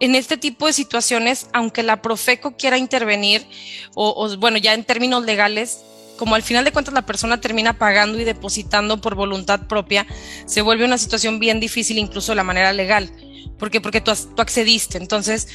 en 0.00 0.14
este 0.14 0.38
tipo 0.38 0.66
de 0.66 0.72
situaciones, 0.72 1.46
aunque 1.52 1.82
la 1.82 2.00
Profeco 2.00 2.56
quiera 2.56 2.78
intervenir, 2.78 3.46
o, 3.94 4.14
o 4.16 4.36
bueno, 4.38 4.56
ya 4.56 4.72
en 4.72 4.84
términos 4.84 5.24
legales, 5.26 5.80
como 6.16 6.34
al 6.34 6.42
final 6.42 6.64
de 6.64 6.72
cuentas 6.72 6.94
la 6.94 7.04
persona 7.04 7.40
termina 7.40 7.74
pagando 7.78 8.18
y 8.18 8.24
depositando 8.24 9.00
por 9.00 9.14
voluntad 9.14 9.66
propia, 9.68 10.06
se 10.46 10.62
vuelve 10.62 10.86
una 10.86 10.98
situación 10.98 11.38
bien 11.38 11.60
difícil 11.60 11.98
incluso 11.98 12.32
de 12.32 12.36
la 12.36 12.44
manera 12.44 12.72
legal. 12.72 13.12
¿Por 13.60 13.70
qué? 13.70 13.80
Porque 13.80 14.00
tú, 14.00 14.10
tú 14.34 14.42
accediste. 14.42 14.98
Entonces, 14.98 15.46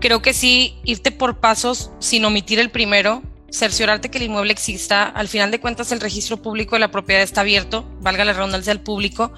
creo 0.00 0.20
que 0.20 0.34
sí, 0.34 0.74
irte 0.84 1.12
por 1.12 1.38
pasos 1.38 1.90
sin 2.00 2.24
omitir 2.24 2.58
el 2.58 2.70
primero, 2.70 3.22
cerciorarte 3.50 4.10
que 4.10 4.18
el 4.18 4.24
inmueble 4.24 4.52
exista. 4.52 5.04
Al 5.04 5.28
final 5.28 5.50
de 5.50 5.60
cuentas, 5.60 5.92
el 5.92 6.00
registro 6.00 6.42
público 6.42 6.74
de 6.74 6.80
la 6.80 6.90
propiedad 6.90 7.22
está 7.22 7.42
abierto, 7.42 7.88
valga 8.00 8.24
la 8.24 8.32
redundancia 8.32 8.72
al 8.72 8.80
público. 8.80 9.32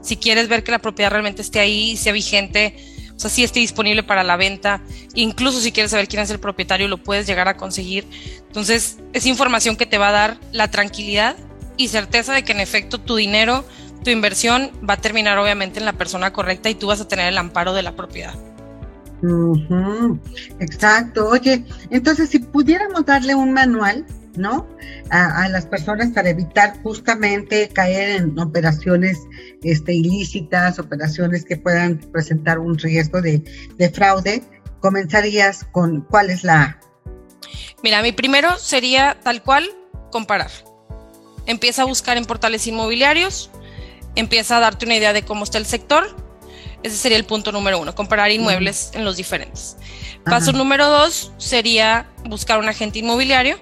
Si 0.00 0.16
quieres 0.16 0.48
ver 0.48 0.64
que 0.64 0.72
la 0.72 0.78
propiedad 0.78 1.10
realmente 1.10 1.42
esté 1.42 1.60
ahí 1.60 1.96
sea 1.96 2.12
vigente, 2.12 2.76
o 3.14 3.18
sea, 3.18 3.30
sí 3.30 3.44
esté 3.44 3.60
disponible 3.60 4.02
para 4.02 4.24
la 4.24 4.36
venta. 4.36 4.82
Incluso 5.14 5.60
si 5.60 5.72
quieres 5.72 5.90
saber 5.90 6.08
quién 6.08 6.22
es 6.22 6.30
el 6.30 6.38
propietario, 6.40 6.88
lo 6.88 6.98
puedes 6.98 7.26
llegar 7.26 7.48
a 7.48 7.56
conseguir. 7.56 8.06
Entonces, 8.46 8.98
es 9.12 9.26
información 9.26 9.76
que 9.76 9.86
te 9.86 9.98
va 9.98 10.08
a 10.08 10.12
dar 10.12 10.40
la 10.52 10.70
tranquilidad 10.70 11.36
y 11.76 11.88
certeza 11.88 12.32
de 12.32 12.42
que 12.42 12.52
en 12.52 12.60
efecto 12.60 12.98
tu 12.98 13.16
dinero, 13.16 13.66
tu 14.06 14.10
inversión 14.10 14.70
va 14.88 14.94
a 14.94 14.96
terminar 14.98 15.36
obviamente 15.36 15.80
en 15.80 15.84
la 15.84 15.92
persona 15.92 16.32
correcta 16.32 16.70
y 16.70 16.76
tú 16.76 16.86
vas 16.86 17.00
a 17.00 17.08
tener 17.08 17.26
el 17.26 17.36
amparo 17.38 17.72
de 17.72 17.82
la 17.82 17.96
propiedad. 17.96 18.34
Exacto. 20.60 21.28
Oye, 21.28 21.64
entonces 21.90 22.28
si 22.28 22.38
pudiéramos 22.38 23.04
darle 23.04 23.34
un 23.34 23.52
manual 23.52 24.06
¿no? 24.36 24.64
A, 25.10 25.48
las 25.48 25.66
personas 25.66 26.10
para 26.10 26.28
evitar 26.28 26.80
justamente 26.84 27.68
caer 27.70 28.20
en 28.20 28.38
operaciones 28.38 29.18
este, 29.64 29.94
ilícitas, 29.94 30.78
operaciones 30.78 31.44
que 31.44 31.56
puedan 31.56 31.98
presentar 32.12 32.60
un 32.60 32.78
riesgo 32.78 33.20
de, 33.20 33.42
fraude, 33.92 34.44
comenzarías 34.78 35.64
con 35.72 36.02
cuál 36.02 36.30
es 36.30 36.44
la... 36.44 36.78
Mira, 37.82 38.02
mi 38.02 38.12
primero 38.12 38.56
sería 38.58 39.16
tal 39.24 39.42
cual 39.42 39.64
comparar. 40.12 40.50
Empieza 41.46 41.82
a 41.82 41.86
buscar 41.86 42.16
en 42.18 42.24
portales 42.24 42.66
inmobiliarios, 42.68 43.50
empieza 44.16 44.56
a 44.56 44.60
darte 44.60 44.84
una 44.84 44.96
idea 44.96 45.12
de 45.12 45.22
cómo 45.22 45.44
está 45.44 45.58
el 45.58 45.66
sector. 45.66 46.16
Ese 46.82 46.96
sería 46.96 47.16
el 47.16 47.24
punto 47.24 47.52
número 47.52 47.78
uno, 47.78 47.94
comparar 47.94 48.30
inmuebles 48.30 48.90
en 48.94 49.04
los 49.04 49.16
diferentes. 49.16 49.76
Paso 50.24 50.52
número 50.52 50.88
dos 50.88 51.32
sería 51.38 52.08
buscar 52.24 52.58
un 52.58 52.68
agente 52.68 52.98
inmobiliario 52.98 53.58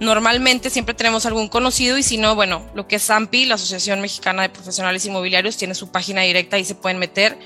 Normalmente 0.00 0.70
siempre 0.70 0.94
tenemos 0.94 1.26
algún 1.26 1.48
conocido 1.48 1.98
y 1.98 2.04
si 2.04 2.18
no, 2.18 2.36
bueno, 2.36 2.64
lo 2.72 2.86
que 2.86 2.96
es 2.96 3.10
AMPI, 3.10 3.46
la 3.46 3.56
Asociación 3.56 4.00
Mexicana 4.00 4.42
de 4.42 4.48
Profesionales 4.48 5.04
Inmobiliarios, 5.04 5.56
tiene 5.56 5.74
su 5.74 5.90
página 5.90 6.22
directa 6.22 6.56
y 6.56 6.64
se 6.64 6.76
pueden 6.76 6.98
meter. 6.98 7.36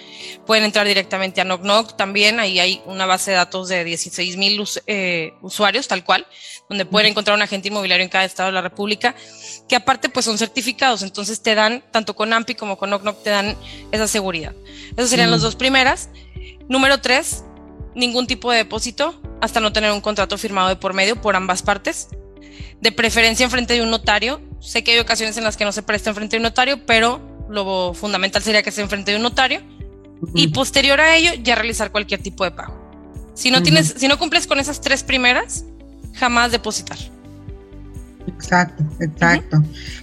Pueden 0.46 0.64
entrar 0.64 0.86
directamente 0.86 1.40
a 1.40 1.44
Knock 1.44 1.96
también. 1.96 2.40
Ahí 2.40 2.60
hay 2.60 2.82
una 2.84 3.06
base 3.06 3.30
de 3.30 3.38
datos 3.38 3.68
de 3.68 3.84
16 3.84 4.36
mil 4.36 4.62
eh, 4.86 5.32
usuarios, 5.40 5.88
tal 5.88 6.04
cual, 6.04 6.26
donde 6.72 6.86
pueden 6.86 7.10
encontrar 7.10 7.36
un 7.36 7.42
agente 7.42 7.68
inmobiliario 7.68 8.02
en 8.02 8.08
cada 8.08 8.24
estado 8.24 8.48
de 8.48 8.54
la 8.54 8.62
República, 8.62 9.14
que 9.68 9.76
aparte 9.76 10.08
pues 10.08 10.24
son 10.24 10.38
certificados. 10.38 11.02
Entonces 11.02 11.42
te 11.42 11.54
dan, 11.54 11.84
tanto 11.90 12.16
con 12.16 12.32
AMPI 12.32 12.54
como 12.54 12.78
con 12.78 12.90
Knock 12.90 13.22
te 13.22 13.30
dan 13.30 13.56
esa 13.90 14.08
seguridad. 14.08 14.54
Esas 14.96 15.10
serían 15.10 15.30
las 15.30 15.42
dos 15.42 15.54
primeras. 15.54 16.08
Número 16.68 17.00
tres, 17.00 17.44
ningún 17.94 18.26
tipo 18.26 18.50
de 18.50 18.58
depósito 18.58 19.20
hasta 19.42 19.60
no 19.60 19.72
tener 19.72 19.92
un 19.92 20.00
contrato 20.00 20.38
firmado 20.38 20.70
de 20.70 20.76
por 20.76 20.94
medio 20.94 21.20
por 21.20 21.36
ambas 21.36 21.62
partes 21.62 22.08
de 22.80 22.90
preferencia 22.90 23.44
en 23.44 23.50
frente 23.50 23.74
de 23.74 23.82
un 23.82 23.90
notario. 23.90 24.40
Sé 24.60 24.82
que 24.82 24.92
hay 24.92 24.98
ocasiones 24.98 25.36
en 25.36 25.44
las 25.44 25.56
que 25.56 25.64
no 25.64 25.72
se 25.72 25.82
presta 25.82 26.10
en 26.10 26.16
frente 26.16 26.36
de 26.36 26.38
un 26.38 26.44
notario, 26.44 26.86
pero 26.86 27.20
lo 27.50 27.92
fundamental 27.92 28.42
sería 28.42 28.62
que 28.62 28.72
sea 28.72 28.84
en 28.84 28.90
frente 28.90 29.10
de 29.10 29.18
un 29.18 29.22
notario. 29.22 29.60
Y 30.34 30.48
posterior 30.48 31.00
a 31.00 31.16
ello, 31.16 31.32
ya 31.42 31.56
realizar 31.56 31.90
cualquier 31.90 32.22
tipo 32.22 32.44
de 32.44 32.52
pago. 32.52 32.82
Si 33.34 33.50
no, 33.50 33.62
tienes, 33.62 33.94
si 33.96 34.08
no 34.08 34.18
cumples 34.18 34.46
con 34.46 34.60
esas 34.60 34.80
tres 34.80 35.02
primeras, 35.02 35.64
jamás 36.22 36.52
depositar. 36.52 36.98
Exacto, 38.28 38.84
exacto. 39.00 39.60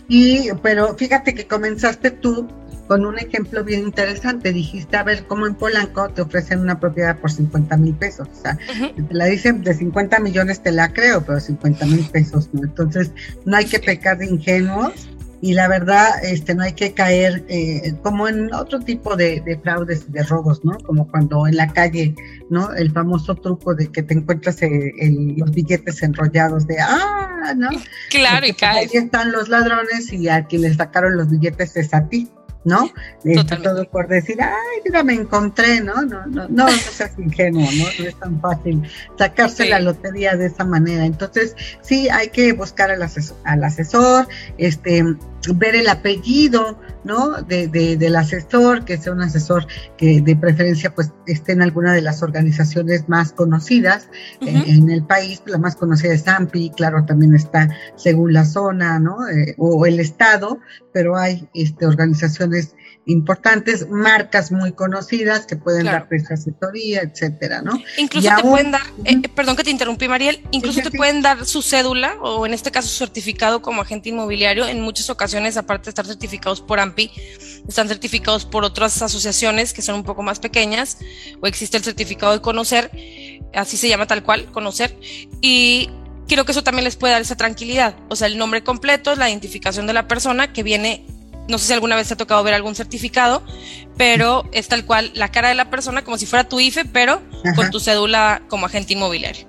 Y, 0.10 0.50
pero 0.62 0.94
fíjate 0.98 1.34
que 1.34 1.48
comenzaste 1.48 2.12
tú 2.12 2.46
con 2.90 3.06
un 3.06 3.18
ejemplo 3.18 3.64
bien 3.64 3.84
interesante. 3.84 4.52
Dijiste, 4.52 4.98
a 4.98 5.04
ver, 5.04 5.26
¿cómo 5.28 5.48
en 5.48 5.56
Polanco 5.56 6.10
te 6.10 6.22
ofrecen 6.22 6.60
una 6.60 6.78
propiedad 6.78 7.18
por 7.20 7.32
50 7.32 7.78
mil 7.78 7.94
pesos? 7.94 8.28
O 8.28 8.36
sea, 8.36 8.58
te 8.58 9.14
la 9.14 9.28
dicen 9.28 9.64
de 9.64 9.74
50 9.74 10.20
millones, 10.20 10.62
te 10.62 10.74
la 10.74 10.92
creo, 10.92 11.24
pero 11.24 11.40
50 11.40 11.86
mil 11.86 12.04
pesos, 12.10 12.50
¿no? 12.52 12.64
Entonces, 12.66 13.12
no 13.46 13.56
hay 13.56 13.66
que 13.66 13.80
pecar 13.80 14.18
de 14.18 14.26
ingenuos 14.26 15.08
y 15.42 15.54
la 15.54 15.68
verdad, 15.68 16.24
este, 16.24 16.54
no 16.54 16.64
hay 16.64 16.74
que 16.74 16.94
caer 16.94 17.46
eh, 17.48 17.94
como 18.04 18.28
en 18.28 18.54
otro 18.54 18.80
tipo 18.80 19.16
de, 19.16 19.60
fraudes 19.64 20.06
y 20.10 20.12
de 20.12 20.24
robos, 20.24 20.64
¿no? 20.66 20.78
Como 20.80 21.08
cuando 21.08 21.48
en 21.48 21.56
la 21.56 21.72
calle, 21.72 22.14
¿no? 22.50 22.74
El 22.74 22.92
famoso 22.92 23.36
truco 23.36 23.74
de 23.74 23.92
que 23.92 24.04
te 24.04 24.16
encuentras 24.16 24.62
eh, 24.62 24.94
los 25.38 25.52
billetes 25.52 26.04
enrollados 26.04 26.68
de, 26.68 26.78
ah, 26.80 27.54
¿no? 27.56 27.70
Claro, 28.10 28.46
y 28.46 28.52
pues, 28.52 28.62
cae. 28.62 28.80
Ahí 28.80 28.90
están 28.92 29.32
los 29.32 29.48
ladrones 29.50 30.12
y 30.12 30.28
a 30.28 30.46
quien 30.46 30.64
le 30.64 30.74
sacaron 30.74 31.16
los 31.16 31.30
billetes 31.30 31.78
es 31.78 31.94
a 31.94 32.08
ti. 32.08 32.28
¿No? 32.64 32.92
Este, 33.24 33.58
todo 33.58 33.90
por 33.90 34.08
decir, 34.08 34.42
ay, 34.42 34.82
mira, 34.84 35.04
me 35.04 35.14
encontré, 35.14 35.82
¿no? 35.82 36.02
No, 36.02 36.26
no, 36.26 36.48
no, 36.48 36.66
no 36.66 36.70
seas 36.70 37.18
ingenuo, 37.18 37.64
¿no? 37.72 37.86
No 38.00 38.08
es 38.08 38.16
tan 38.20 38.40
fácil 38.42 38.84
sacarse 39.18 39.66
la 39.70 39.80
lotería 39.80 40.36
de 40.36 40.48
esa 40.48 40.66
manera. 40.66 41.06
Entonces, 41.06 41.56
sí, 41.82 42.10
hay 42.10 42.30
que 42.30 42.54
buscar 42.54 42.92
al 42.92 43.02
asesor, 43.02 43.38
al 43.44 43.64
asesor 43.64 44.28
este, 44.58 45.04
ver 45.56 45.76
el 45.76 45.88
apellido, 45.88 46.80
¿no? 47.04 47.42
De, 47.42 47.68
del 47.68 48.16
asesor, 48.16 48.86
que 48.86 48.98
sea 48.98 49.14
un 49.14 49.22
asesor 49.22 49.66
que 49.98 50.22
de 50.22 50.36
preferencia 50.36 50.94
pues 50.94 51.12
esté 51.28 51.54
en 51.54 51.62
alguna 51.62 51.94
de 51.94 52.02
las 52.02 52.22
organizaciones 52.22 53.08
más 53.08 53.32
conocidas 53.32 54.10
en, 54.42 54.90
el 54.90 55.04
país. 55.04 55.42
La 55.46 55.58
más 55.58 55.76
conocida 55.76 56.14
es 56.14 56.28
AMPI, 56.28 56.72
claro, 56.72 57.06
también 57.06 57.36
está 57.36 57.70
según 57.96 58.34
la 58.34 58.46
zona, 58.46 59.00
¿no? 59.00 59.28
Eh, 59.30 59.56
o 59.58 59.86
el 59.86 60.00
estado, 60.00 60.60
pero 60.94 61.18
hay 61.18 61.48
este, 61.54 61.86
organizaciones 61.86 62.76
importantes, 63.10 63.90
marcas 63.90 64.52
muy 64.52 64.72
conocidas 64.72 65.46
que 65.46 65.56
pueden 65.56 65.86
dar 65.86 66.08
esa 66.12 66.36
asesoría, 66.36 67.02
etcétera, 67.02 67.62
¿no? 67.62 67.74
Incluso 67.98 68.30
te 68.36 68.42
pueden 68.44 68.72
dar, 68.72 68.82
eh, 69.04 69.22
perdón 69.34 69.56
que 69.56 69.64
te 69.64 69.72
interrumpí, 69.72 70.08
Mariel, 70.08 70.46
incluso 70.52 70.82
te 70.82 70.92
pueden 70.92 71.22
dar 71.22 71.46
su 71.46 71.62
cédula 71.64 72.16
o 72.22 72.46
en 72.46 72.54
este 72.54 72.72
caso 72.72 72.88
su 72.88 72.98
certificado 72.98 73.62
como 73.62 73.82
agente 73.82 74.10
inmobiliario. 74.10 74.68
En 74.68 74.82
muchas 74.82 75.10
ocasiones, 75.10 75.58
aparte 75.58 75.86
de 75.86 75.90
estar 75.90 76.06
certificados 76.06 76.62
por 76.62 76.80
AMPI, 76.80 77.12
están 77.68 77.88
certificados 77.88 78.46
por 78.46 78.64
otras 78.64 79.02
asociaciones 79.02 79.74
que 79.74 79.82
son 79.82 79.96
un 79.96 80.04
poco 80.04 80.22
más 80.22 80.40
pequeñas 80.40 80.98
o 81.42 81.48
existe 81.48 81.78
el 81.78 81.84
certificado 81.84 82.34
de 82.34 82.42
conocer, 82.42 82.92
así 83.56 83.76
se 83.76 83.90
llama 83.90 84.06
tal 84.06 84.24
cual, 84.24 84.52
conocer, 84.52 84.96
y 85.42 85.90
creo 86.28 86.46
que 86.46 86.52
eso 86.52 86.64
también 86.64 86.84
les 86.84 86.96
puede 86.96 87.14
dar 87.14 87.22
esa 87.22 87.36
tranquilidad, 87.36 87.96
o 88.10 88.16
sea, 88.16 88.28
el 88.28 88.38
nombre 88.38 88.64
completo, 88.64 89.16
la 89.16 89.30
identificación 89.30 89.88
de 89.88 89.94
la 89.94 90.08
persona 90.08 90.54
que 90.54 90.62
viene 90.62 91.06
no 91.50 91.58
sé 91.58 91.68
si 91.68 91.74
alguna 91.74 91.96
vez 91.96 92.08
te 92.08 92.14
ha 92.14 92.18
tocado 92.18 92.44
ver 92.44 92.54
algún 92.54 92.76
certificado, 92.76 93.44
pero 93.98 94.48
es 94.54 94.68
tal 94.68 94.86
cual 94.86 95.12
la 95.16 95.30
cara 95.30 95.50
de 95.50 95.56
la 95.56 95.70
persona 95.70 96.04
como 96.04 96.18
si 96.18 96.26
fuera 96.26 96.48
tu 96.48 96.60
IFE, 96.60 96.86
pero 96.86 97.22
con 97.56 97.70
tu 97.70 97.80
cédula 97.80 98.42
como 98.48 98.66
agente 98.66 98.94
inmobiliario. 98.94 99.46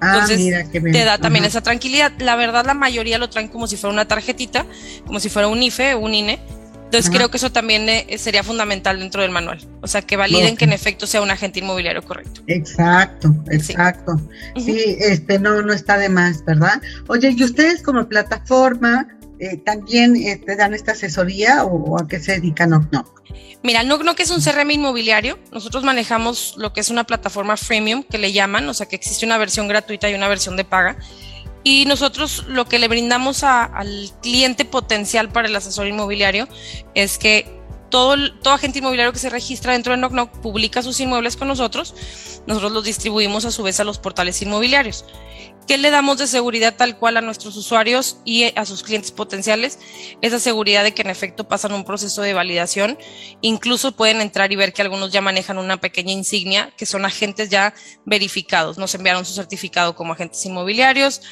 Ah, 0.00 0.20
Entonces 0.20 0.70
te 0.70 1.04
da 1.04 1.18
también 1.18 1.44
esa 1.44 1.62
tranquilidad. 1.62 2.12
La 2.18 2.36
verdad, 2.36 2.66
la 2.66 2.74
mayoría 2.74 3.16
lo 3.16 3.30
traen 3.30 3.48
como 3.48 3.66
si 3.66 3.76
fuera 3.76 3.94
una 3.94 4.06
tarjetita, 4.06 4.66
como 5.06 5.20
si 5.20 5.30
fuera 5.30 5.48
un 5.48 5.62
IFE 5.62 5.94
un 5.94 6.14
INE. 6.14 6.40
Entonces 6.84 7.10
creo 7.10 7.28
que 7.28 7.38
eso 7.38 7.50
también 7.50 7.88
eh, 7.88 8.06
sería 8.18 8.44
fundamental 8.44 9.00
dentro 9.00 9.22
del 9.22 9.32
manual. 9.32 9.58
O 9.80 9.88
sea, 9.88 10.02
que 10.02 10.16
validen 10.16 10.56
que 10.56 10.64
en 10.64 10.72
efecto 10.72 11.08
sea 11.08 11.22
un 11.22 11.30
agente 11.30 11.58
inmobiliario 11.58 12.02
correcto. 12.02 12.42
Exacto, 12.46 13.34
exacto. 13.50 14.20
Sí, 14.54 14.96
este 15.00 15.40
no, 15.40 15.60
no 15.62 15.72
está 15.72 15.98
de 15.98 16.08
más, 16.08 16.44
¿verdad? 16.44 16.80
Oye, 17.08 17.34
y 17.36 17.42
ustedes 17.42 17.82
como 17.82 18.08
plataforma, 18.08 19.08
eh, 19.44 19.56
también 19.58 20.16
eh, 20.16 20.36
te 20.36 20.56
dan 20.56 20.72
esta 20.72 20.92
asesoría 20.92 21.64
o, 21.64 22.00
a 22.00 22.08
qué 22.08 22.18
se 22.18 22.32
dedica 22.32 22.66
Knock 22.66 22.88
Knock? 22.90 23.22
Mira, 23.62 23.82
Knock 23.82 24.02
Knock 24.02 24.20
es 24.20 24.30
un 24.30 24.40
CRM 24.40 24.70
inmobiliario. 24.70 25.38
Nosotros 25.52 25.84
manejamos 25.84 26.54
lo 26.56 26.72
que 26.72 26.80
es 26.80 26.88
una 26.88 27.04
plataforma 27.04 27.56
freemium 27.56 28.02
que 28.02 28.18
le 28.18 28.32
llaman, 28.32 28.68
o 28.68 28.74
sea 28.74 28.86
que 28.86 28.96
existe 28.96 29.26
una 29.26 29.38
versión 29.38 29.68
gratuita 29.68 30.10
y 30.10 30.14
una 30.14 30.28
versión 30.28 30.56
de 30.56 30.64
paga. 30.64 30.96
Y 31.62 31.84
nosotros 31.86 32.44
lo 32.48 32.66
que 32.66 32.78
le 32.78 32.88
brindamos 32.88 33.42
al 33.42 34.10
cliente 34.22 34.64
potencial 34.64 35.30
para 35.30 35.48
el 35.48 35.56
asesor 35.56 35.86
inmobiliario 35.86 36.46
es 36.94 37.16
que 37.16 37.46
todo, 37.88 38.16
todo 38.42 38.54
agente 38.54 38.80
inmobiliario 38.80 39.12
que 39.12 39.18
se 39.18 39.30
registra 39.30 39.72
dentro 39.72 39.92
de 39.92 39.98
Knock 39.98 40.12
Knock 40.12 40.30
publica 40.40 40.82
sus 40.82 41.00
inmuebles 41.00 41.36
con 41.36 41.48
nosotros. 41.48 41.94
Nosotros 42.46 42.72
los 42.72 42.84
distribuimos 42.84 43.44
a 43.46 43.50
su 43.50 43.62
vez 43.62 43.80
a 43.80 43.84
los 43.84 43.98
portales 43.98 44.42
inmobiliarios. 44.42 45.06
¿Qué 45.66 45.78
le 45.78 45.90
damos 45.90 46.18
de 46.18 46.26
seguridad 46.26 46.74
tal 46.76 46.98
cual 46.98 47.16
a 47.16 47.22
nuestros 47.22 47.56
usuarios 47.56 48.18
y 48.26 48.52
a 48.56 48.66
sus 48.66 48.82
clientes 48.82 49.12
potenciales? 49.12 49.78
Esa 50.20 50.38
seguridad 50.38 50.84
de 50.84 50.92
que 50.92 51.00
en 51.00 51.08
efecto 51.08 51.48
pasan 51.48 51.72
un 51.72 51.84
proceso 51.84 52.20
de 52.20 52.34
validación. 52.34 52.98
Incluso 53.40 53.92
pueden 53.92 54.20
entrar 54.20 54.52
y 54.52 54.56
ver 54.56 54.74
que 54.74 54.82
algunos 54.82 55.10
ya 55.10 55.22
manejan 55.22 55.56
una 55.56 55.78
pequeña 55.78 56.12
insignia, 56.12 56.70
que 56.76 56.84
son 56.84 57.06
agentes 57.06 57.48
ya 57.48 57.72
verificados. 58.04 58.76
Nos 58.76 58.94
enviaron 58.94 59.24
su 59.24 59.32
certificado 59.32 59.94
como 59.94 60.12
agentes 60.12 60.44
inmobiliarios, 60.44 61.22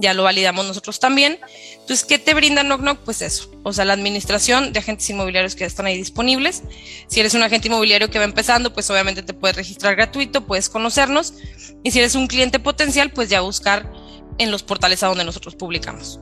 ya 0.00 0.14
lo 0.14 0.22
validamos 0.22 0.66
nosotros 0.66 0.98
también. 0.98 1.38
Entonces, 1.72 2.04
¿qué 2.04 2.18
te 2.18 2.34
brinda 2.34 2.62
Knock 2.62 2.98
Pues 3.04 3.22
eso, 3.22 3.50
o 3.62 3.72
sea, 3.72 3.84
la 3.84 3.92
administración 3.92 4.72
de 4.72 4.78
agentes 4.78 5.08
inmobiliarios 5.10 5.54
que 5.54 5.64
están 5.64 5.86
ahí 5.86 5.96
disponibles. 5.96 6.62
Si 7.06 7.20
eres 7.20 7.34
un 7.34 7.42
agente 7.42 7.68
inmobiliario 7.68 8.10
que 8.10 8.18
va 8.18 8.24
empezando, 8.24 8.72
pues 8.72 8.90
obviamente 8.90 9.22
te 9.22 9.34
puedes 9.34 9.56
registrar 9.56 9.96
gratuito, 9.96 10.46
puedes 10.46 10.68
conocernos. 10.68 11.34
Y 11.82 11.90
si 11.90 11.98
eres 11.98 12.14
un 12.14 12.26
cliente 12.26 12.58
potencial, 12.58 13.10
pues 13.10 13.28
ya 13.28 13.40
buscar 13.40 13.90
en 14.38 14.50
los 14.50 14.62
portales 14.62 15.02
a 15.02 15.08
donde 15.08 15.24
nosotros 15.24 15.54
publicamos. 15.54 16.20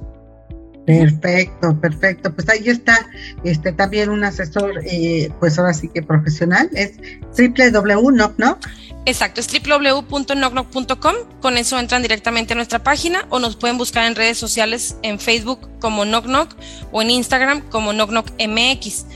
Perfecto, 0.89 1.79
perfecto. 1.79 2.35
Pues 2.35 2.49
ahí 2.49 2.67
está 2.67 3.07
este 3.45 3.73
también 3.73 4.09
un 4.09 4.25
asesor, 4.25 4.81
eh, 4.87 5.31
pues 5.39 5.59
ahora 5.59 5.75
sí 5.75 5.89
que 5.89 6.03
profesional, 6.03 6.71
es 6.73 6.93
www.knock 7.37 8.67
Exacto, 9.05 9.41
es 9.41 9.49
www.knocknock.com. 9.49 11.15
Con 11.43 11.59
eso 11.59 11.79
entran 11.79 12.01
directamente 12.01 12.55
a 12.55 12.57
nuestra 12.57 12.83
página 12.83 13.27
o 13.29 13.39
nos 13.39 13.57
pueden 13.57 13.77
buscar 13.77 14.07
en 14.07 14.15
redes 14.15 14.39
sociales 14.39 14.97
en 15.03 15.19
Facebook 15.19 15.69
como 15.79 16.05
Knock 16.05 16.57
o 16.91 17.03
en 17.03 17.11
Instagram 17.11 17.61
como 17.69 17.93
KnockKnockMX. 17.93 19.07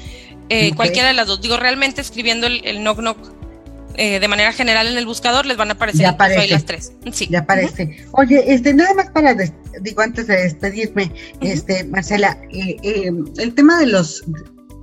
Eh, 0.50 0.74
Cualquiera 0.74 1.08
de 1.08 1.14
las 1.14 1.26
dos. 1.26 1.40
Digo, 1.40 1.56
realmente 1.56 2.02
escribiendo 2.02 2.46
el, 2.46 2.62
el 2.66 2.82
eh, 3.96 4.20
de 4.20 4.28
manera 4.28 4.52
general 4.52 4.86
en 4.86 4.96
el 4.96 5.06
buscador 5.06 5.46
les 5.46 5.56
van 5.56 5.70
a 5.70 5.74
aparecer 5.74 6.14
ahí 6.18 6.48
las 6.48 6.64
tres. 6.64 6.92
Sí. 7.12 7.28
Ya 7.30 7.40
aparece. 7.40 8.04
Oye, 8.12 8.42
este, 8.46 8.74
nada 8.74 8.94
más 8.94 9.10
para, 9.10 9.34
digo, 9.80 10.02
antes 10.02 10.26
de 10.26 10.42
despedirme, 10.42 11.12
este, 11.40 11.84
Marcela, 11.84 12.38
eh, 12.50 12.76
eh, 12.82 13.10
el 13.38 13.54
tema 13.54 13.78
de 13.78 13.86
los 13.86 14.24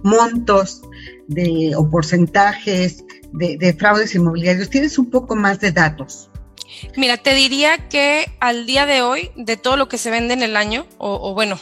montos 0.03 0.81
de, 1.27 1.73
o 1.75 1.89
porcentajes 1.89 3.03
de, 3.33 3.75
fraudes 3.77 4.15
inmobiliarios, 4.15 4.69
¿tienes 4.69 4.97
un 4.97 5.09
poco 5.09 5.35
más 5.35 5.59
de 5.59 5.71
datos? 5.71 6.29
Mira, 6.95 7.17
te 7.17 7.33
diría 7.33 7.89
que 7.89 8.31
al 8.39 8.65
día 8.65 8.85
de 8.85 9.01
hoy, 9.01 9.31
de 9.35 9.57
todo 9.57 9.75
lo 9.75 9.89
que 9.89 9.97
se 9.97 10.11
vende 10.11 10.33
en 10.33 10.43
el 10.43 10.55
año, 10.55 10.87
o, 10.97 11.19
o 11.21 11.33
bueno, 11.33 11.59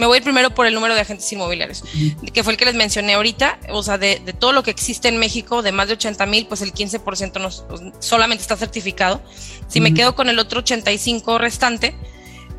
me 0.00 0.06
voy 0.06 0.22
primero 0.22 0.50
por 0.54 0.66
el 0.66 0.74
número 0.74 0.94
de 0.94 1.02
agentes 1.02 1.30
inmobiliarios, 1.30 1.84
que 2.32 2.42
fue 2.42 2.54
el 2.54 2.58
que 2.58 2.64
les 2.64 2.74
mencioné 2.74 3.12
ahorita. 3.14 3.60
O 3.68 3.82
sea, 3.82 3.98
de, 3.98 4.16
todo 4.38 4.52
lo 4.52 4.62
que 4.62 4.70
existe 4.70 5.08
en 5.08 5.18
México, 5.18 5.60
de 5.60 5.72
más 5.72 5.88
de 5.88 5.94
80 5.94 6.24
mil, 6.24 6.46
pues 6.46 6.62
el 6.62 6.72
15% 6.72 7.38
nos, 7.38 7.66
pues, 7.68 7.82
solamente 7.98 8.40
está 8.40 8.56
certificado. 8.56 9.22
Si 9.68 9.80
me 9.80 9.92
quedo 9.92 10.16
con 10.16 10.30
el 10.30 10.38
otro 10.38 10.60
85 10.60 11.36
restante, 11.36 11.94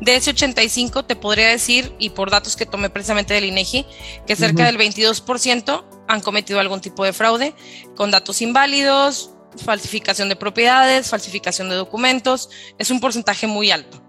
de 0.00 0.14
ese 0.14 0.30
85 0.30 1.04
te 1.04 1.16
podría 1.16 1.48
decir, 1.48 1.92
y 1.98 2.10
por 2.10 2.30
datos 2.30 2.54
que 2.54 2.64
tomé 2.64 2.90
precisamente 2.90 3.34
del 3.34 3.44
INEGI, 3.44 3.86
que 4.24 4.36
cerca 4.36 4.64
del 4.64 4.78
22% 4.78 5.84
han 6.06 6.20
cometido 6.20 6.60
algún 6.60 6.80
tipo 6.80 7.04
de 7.04 7.12
fraude 7.12 7.54
con 7.96 8.12
datos 8.12 8.40
inválidos, 8.40 9.30
falsificación 9.64 10.28
de 10.28 10.36
propiedades, 10.36 11.10
falsificación 11.10 11.68
de 11.68 11.74
documentos. 11.74 12.50
Es 12.78 12.90
un 12.90 13.00
porcentaje 13.00 13.48
muy 13.48 13.72
alto. 13.72 14.00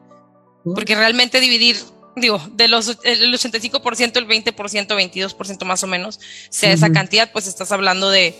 porque 0.64 0.96
realmente 0.96 1.42
dividir, 1.42 1.78
digo, 2.16 2.42
de 2.52 2.68
los, 2.68 2.98
el 3.04 3.34
85%, 3.34 4.18
el 4.18 4.28
20%, 4.28 4.54
22% 4.56 5.66
más 5.66 5.84
o 5.84 5.88
menos, 5.88 6.20
sea 6.50 6.72
esa 6.72 6.92
cantidad, 6.92 7.32
pues 7.32 7.48
estás 7.48 7.72
hablando 7.72 8.10
de 8.10 8.36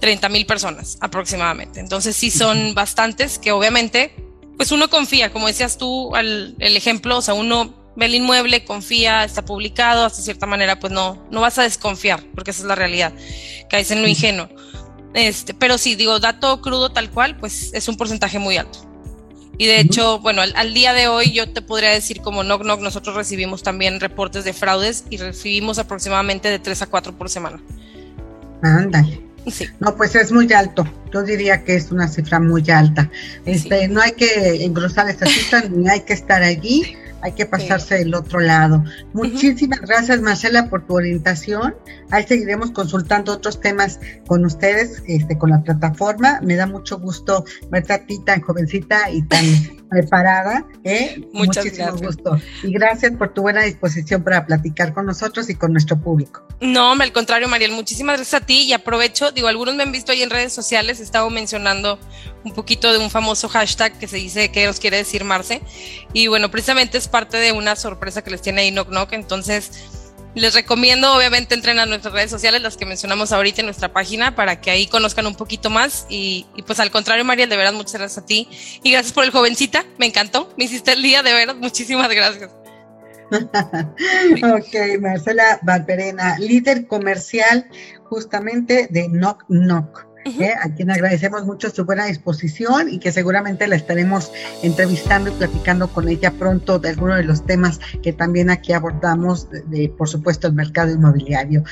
30 0.00 0.28
mil 0.28 0.46
personas 0.46 0.98
aproximadamente. 1.00 1.80
Entonces 1.80 2.16
sí 2.16 2.30
son 2.30 2.74
bastantes 2.74 3.38
que 3.38 3.52
obviamente, 3.52 4.14
pues 4.56 4.72
uno 4.72 4.88
confía, 4.88 5.32
como 5.32 5.46
decías 5.46 5.78
tú, 5.78 6.14
al, 6.14 6.54
el 6.58 6.76
ejemplo, 6.76 7.18
o 7.18 7.22
sea, 7.22 7.34
uno 7.34 7.74
ve 7.96 8.06
el 8.06 8.14
inmueble, 8.14 8.64
confía, 8.64 9.24
está 9.24 9.44
publicado, 9.44 10.04
hasta 10.04 10.22
cierta 10.22 10.46
manera, 10.46 10.78
pues 10.78 10.92
no, 10.92 11.26
no 11.30 11.40
vas 11.40 11.58
a 11.58 11.62
desconfiar, 11.62 12.22
porque 12.34 12.52
esa 12.52 12.62
es 12.62 12.68
la 12.68 12.76
realidad, 12.76 13.12
caes 13.68 13.90
en 13.90 14.02
lo 14.02 14.08
ingenuo. 14.08 14.48
Este, 15.14 15.54
pero 15.54 15.78
sí, 15.78 15.94
digo, 15.96 16.20
dato 16.20 16.60
crudo 16.60 16.92
tal 16.92 17.10
cual, 17.10 17.36
pues 17.38 17.72
es 17.72 17.88
un 17.88 17.96
porcentaje 17.96 18.38
muy 18.38 18.56
alto. 18.56 18.87
Y 19.58 19.66
de 19.66 19.80
hecho, 19.80 20.20
bueno, 20.20 20.40
al, 20.42 20.72
día 20.72 20.94
de 20.94 21.08
hoy 21.08 21.32
yo 21.32 21.50
te 21.50 21.62
podría 21.62 21.90
decir 21.90 22.20
como 22.20 22.42
Knock 22.42 22.62
Knock, 22.62 22.80
nosotros 22.80 23.16
recibimos 23.16 23.64
también 23.64 23.98
reportes 23.98 24.44
de 24.44 24.52
fraudes 24.52 25.04
y 25.10 25.16
recibimos 25.16 25.80
aproximadamente 25.80 26.48
de 26.48 26.60
3 26.60 26.82
a 26.82 26.86
4 26.86 27.12
por 27.18 27.28
semana. 27.28 27.60
Ándale. 28.62 29.20
Sí. 29.50 29.66
No, 29.80 29.96
pues 29.96 30.14
es 30.14 30.30
muy 30.30 30.52
alto. 30.52 30.86
Yo 31.12 31.22
diría 31.22 31.64
que 31.64 31.74
es 31.74 31.90
una 31.90 32.06
cifra 32.06 32.38
muy 32.38 32.70
alta. 32.70 33.10
Este, 33.46 33.88
No 33.88 34.00
hay 34.00 34.12
que 34.12 34.64
engrosar 34.64 35.08
esta 35.08 35.26
cifra 35.26 35.62
ni 35.68 35.88
hay 35.88 36.00
que 36.02 36.12
estar 36.12 36.42
allí 36.42 36.96
hay 37.20 37.32
que 37.32 37.46
pasarse 37.46 37.96
del 37.96 38.14
otro 38.14 38.40
lado. 38.40 38.84
Muchísimas 39.12 39.80
gracias 39.80 40.20
Marcela 40.20 40.68
por 40.68 40.86
tu 40.86 40.94
orientación. 40.94 41.74
Ahí 42.10 42.24
seguiremos 42.24 42.70
consultando 42.70 43.32
otros 43.32 43.60
temas 43.60 44.00
con 44.26 44.44
ustedes, 44.44 45.02
este, 45.06 45.36
con 45.36 45.50
la 45.50 45.62
plataforma. 45.62 46.40
Me 46.42 46.56
da 46.56 46.66
mucho 46.66 46.98
gusto 46.98 47.44
verte 47.70 47.92
a 47.92 48.06
ti 48.06 48.18
tan 48.24 48.40
jovencita 48.40 49.10
y 49.10 49.22
tan 49.22 49.44
preparada. 49.88 50.66
¿eh? 50.84 51.20
Muchas 51.32 51.64
Muchísimo 51.64 51.96
gusto. 51.96 52.40
Y 52.62 52.72
gracias 52.72 53.12
por 53.16 53.32
tu 53.34 53.42
buena 53.42 53.62
disposición 53.62 54.22
para 54.22 54.46
platicar 54.46 54.92
con 54.92 55.06
nosotros 55.06 55.48
y 55.50 55.54
con 55.54 55.72
nuestro 55.72 55.98
público. 55.98 56.46
No, 56.60 56.92
al 56.92 57.12
contrario, 57.12 57.48
Mariel, 57.48 57.72
muchísimas 57.72 58.16
gracias 58.16 58.42
a 58.42 58.44
ti 58.44 58.62
y 58.62 58.72
aprovecho, 58.72 59.32
digo, 59.32 59.48
algunos 59.48 59.74
me 59.74 59.82
han 59.82 59.92
visto 59.92 60.12
ahí 60.12 60.22
en 60.22 60.30
redes 60.30 60.52
sociales, 60.52 61.00
he 61.00 61.02
estado 61.02 61.30
mencionando 61.30 61.98
un 62.44 62.52
poquito 62.52 62.92
de 62.92 62.98
un 62.98 63.10
famoso 63.10 63.48
hashtag 63.48 63.98
que 63.98 64.08
se 64.08 64.16
dice 64.16 64.50
que 64.50 64.66
nos 64.66 64.80
quiere 64.80 64.96
decir 64.96 65.24
Marce 65.24 65.60
y 66.12 66.28
bueno, 66.28 66.50
precisamente 66.50 66.98
es 66.98 67.08
parte 67.08 67.36
de 67.36 67.52
una 67.52 67.76
sorpresa 67.76 68.22
que 68.22 68.30
les 68.30 68.42
tiene 68.42 68.62
ahí 68.62 68.70
Knock 68.70 68.88
Knock, 68.88 69.12
entonces 69.12 69.70
les 70.34 70.54
recomiendo, 70.54 71.12
obviamente, 71.14 71.54
entren 71.54 71.78
a 71.78 71.86
nuestras 71.86 72.14
redes 72.14 72.30
sociales, 72.30 72.62
las 72.62 72.76
que 72.76 72.86
mencionamos 72.86 73.32
ahorita 73.32 73.60
en 73.60 73.66
nuestra 73.66 73.92
página, 73.92 74.34
para 74.34 74.60
que 74.60 74.70
ahí 74.70 74.86
conozcan 74.86 75.26
un 75.26 75.34
poquito 75.34 75.70
más. 75.70 76.06
Y, 76.08 76.46
pues 76.66 76.80
al 76.80 76.90
contrario, 76.90 77.24
Mariel, 77.24 77.48
de 77.48 77.56
verdad, 77.56 77.72
muchas 77.72 77.94
gracias 77.94 78.18
a 78.22 78.26
ti. 78.26 78.48
Y 78.82 78.92
gracias 78.92 79.12
por 79.12 79.24
el 79.24 79.30
jovencita, 79.30 79.84
me 79.98 80.06
encantó, 80.06 80.52
me 80.56 80.64
hiciste 80.64 80.92
el 80.92 81.02
día, 81.02 81.22
de 81.22 81.32
verdad, 81.32 81.56
muchísimas 81.56 82.08
gracias. 82.10 82.50
ok, 83.30 85.00
Marcela 85.00 85.58
Valperena, 85.62 86.38
líder 86.38 86.86
comercial 86.86 87.68
justamente 88.04 88.88
de 88.90 89.06
Knock 89.08 89.44
Knock. 89.48 90.07
¿Eh? 90.24 90.54
a 90.60 90.68
quien 90.74 90.90
agradecemos 90.90 91.44
mucho 91.44 91.70
su 91.70 91.84
buena 91.84 92.06
disposición 92.06 92.88
y 92.88 92.98
que 92.98 93.12
seguramente 93.12 93.66
la 93.66 93.76
estaremos 93.76 94.32
entrevistando 94.62 95.30
y 95.30 95.32
platicando 95.32 95.88
con 95.88 96.08
ella 96.08 96.32
pronto 96.32 96.78
de 96.78 96.90
alguno 96.90 97.14
de 97.14 97.24
los 97.24 97.44
temas 97.46 97.80
que 98.02 98.12
también 98.12 98.50
aquí 98.50 98.72
abordamos, 98.72 99.48
de, 99.50 99.88
por 99.96 100.08
supuesto, 100.08 100.46
el 100.46 100.54
mercado 100.54 100.92
inmobiliario. 100.92 101.64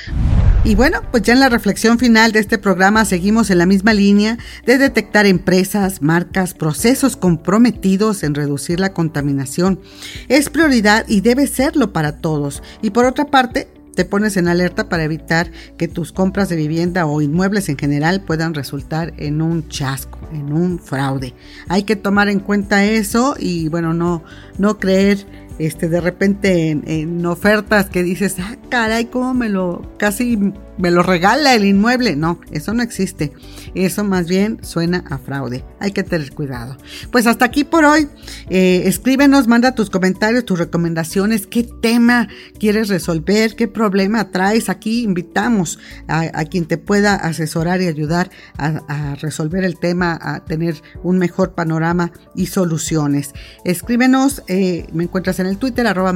Y 0.63 0.75
bueno, 0.75 1.01
pues 1.11 1.23
ya 1.23 1.33
en 1.33 1.39
la 1.39 1.49
reflexión 1.49 1.97
final 1.97 2.31
de 2.31 2.39
este 2.39 2.57
programa 2.57 3.05
seguimos 3.05 3.49
en 3.49 3.59
la 3.59 3.65
misma 3.65 3.93
línea 3.93 4.37
de 4.65 4.77
detectar 4.77 5.25
empresas, 5.25 6.01
marcas, 6.01 6.53
procesos 6.53 7.15
comprometidos 7.15 8.23
en 8.23 8.35
reducir 8.35 8.79
la 8.79 8.93
contaminación. 8.93 9.79
Es 10.27 10.49
prioridad 10.49 11.05
y 11.07 11.21
debe 11.21 11.47
serlo 11.47 11.93
para 11.93 12.17
todos. 12.17 12.63
Y 12.81 12.89
por 12.89 13.05
otra 13.05 13.25
parte, 13.25 13.69
te 13.97 14.05
pones 14.05 14.37
en 14.37 14.47
alerta 14.47 14.89
para 14.89 15.03
evitar 15.03 15.49
que 15.75 15.87
tus 15.87 16.11
compras 16.11 16.49
de 16.49 16.55
vivienda 16.55 17.07
o 17.07 17.19
inmuebles 17.19 17.67
en 17.67 17.79
general 17.79 18.21
puedan 18.21 18.53
resultar 18.53 19.11
en 19.17 19.41
un 19.41 19.67
chasco, 19.69 20.19
en 20.31 20.53
un 20.53 20.77
fraude. 20.77 21.33
Hay 21.67 21.81
que 21.81 21.95
tomar 21.95 22.29
en 22.29 22.39
cuenta 22.39 22.85
eso 22.85 23.33
y 23.39 23.69
bueno, 23.69 23.95
no, 23.95 24.23
no 24.59 24.77
creer 24.77 25.25
este, 25.57 25.89
de 25.89 25.99
repente 25.99 26.69
en, 26.69 27.25
ofertas 27.25 27.89
que 27.89 28.03
dices, 28.03 28.35
ah, 28.39 28.55
caray, 28.69 29.05
cómo 29.05 29.33
me 29.33 29.49
lo, 29.49 29.81
casi 29.97 30.53
me 30.77 30.91
lo 30.91 31.03
regala 31.03 31.55
el 31.55 31.65
inmueble. 31.65 32.15
No, 32.15 32.39
eso 32.51 32.73
no 32.73 32.83
existe. 32.83 33.33
Eso 33.75 34.03
más 34.03 34.27
bien 34.27 34.59
suena 34.63 35.03
a 35.09 35.17
fraude. 35.17 35.63
Hay 35.79 35.91
que 35.91 36.03
tener 36.03 36.31
cuidado. 36.33 36.77
Pues 37.11 37.27
hasta 37.27 37.45
aquí 37.45 37.63
por 37.63 37.85
hoy. 37.85 38.07
Eh, 38.49 38.83
escríbenos, 38.85 39.47
manda 39.47 39.75
tus 39.75 39.89
comentarios, 39.89 40.45
tus 40.45 40.59
recomendaciones, 40.59 41.47
qué 41.47 41.63
tema 41.63 42.27
quieres 42.59 42.89
resolver, 42.89 43.55
qué 43.55 43.67
problema 43.67 44.31
traes. 44.31 44.69
Aquí 44.69 45.03
invitamos 45.03 45.79
a, 46.07 46.45
quien 46.45 46.65
te 46.65 46.77
pueda 46.77 47.15
asesorar 47.15 47.81
y 47.81 47.87
ayudar 47.87 48.29
a, 48.57 49.15
resolver 49.15 49.63
el 49.63 49.77
tema, 49.77 50.17
a 50.21 50.45
tener 50.45 50.81
un 51.03 51.17
mejor 51.17 51.53
panorama 51.53 52.11
y 52.35 52.47
soluciones. 52.47 53.33
Escríbenos, 53.65 54.43
eh, 54.47 54.87
me 54.93 55.03
encuentras 55.03 55.39
en 55.39 55.47
el 55.47 55.57
Twitter, 55.57 55.87
arroba 55.87 56.13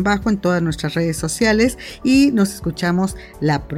bajo 0.00 0.30
en 0.30 0.38
todas 0.38 0.62
nuestras 0.62 0.94
redes 0.94 1.16
sociales 1.16 1.78
y 2.04 2.30
nos 2.32 2.54
escuchamos 2.54 3.16
la 3.40 3.66
próxima 3.66 3.69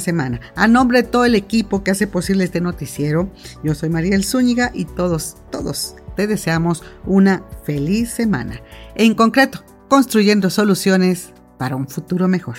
semana. 0.00 0.40
A 0.54 0.68
nombre 0.68 1.02
de 1.02 1.08
todo 1.08 1.24
el 1.24 1.34
equipo 1.34 1.82
que 1.82 1.90
hace 1.90 2.06
posible 2.06 2.44
este 2.44 2.60
noticiero, 2.60 3.30
yo 3.62 3.74
soy 3.74 3.88
Mariel 3.88 4.24
Zúñiga 4.24 4.70
y 4.74 4.84
todos, 4.84 5.36
todos 5.50 5.96
te 6.16 6.26
deseamos 6.26 6.82
una 7.06 7.42
feliz 7.64 8.10
semana. 8.10 8.60
En 8.94 9.14
concreto, 9.14 9.64
construyendo 9.88 10.50
soluciones 10.50 11.32
para 11.58 11.76
un 11.76 11.88
futuro 11.88 12.28
mejor. 12.28 12.56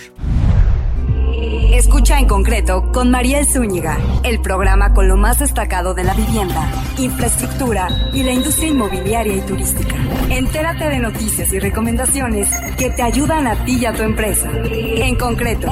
Escucha 1.90 2.20
en 2.20 2.28
concreto 2.28 2.92
con 2.92 3.10
Mariel 3.10 3.44
Zúñiga, 3.44 3.98
el 4.22 4.40
programa 4.40 4.94
con 4.94 5.08
lo 5.08 5.16
más 5.16 5.40
destacado 5.40 5.92
de 5.92 6.04
la 6.04 6.14
vivienda, 6.14 6.70
infraestructura 6.96 7.88
y 8.14 8.22
la 8.22 8.30
industria 8.30 8.68
inmobiliaria 8.68 9.34
y 9.34 9.40
turística. 9.40 9.96
Entérate 10.30 10.84
de 10.84 11.00
noticias 11.00 11.52
y 11.52 11.58
recomendaciones 11.58 12.48
que 12.78 12.90
te 12.90 13.02
ayudan 13.02 13.48
a 13.48 13.64
ti 13.64 13.78
y 13.80 13.86
a 13.86 13.92
tu 13.92 14.04
empresa. 14.04 14.48
En 14.70 15.16
concreto, 15.16 15.68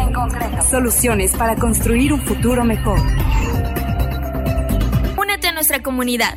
soluciones 0.68 1.36
para 1.36 1.54
construir 1.54 2.12
un 2.12 2.20
futuro 2.22 2.64
mejor. 2.64 2.98
Únete 5.16 5.46
a 5.46 5.52
nuestra 5.52 5.84
comunidad. 5.84 6.36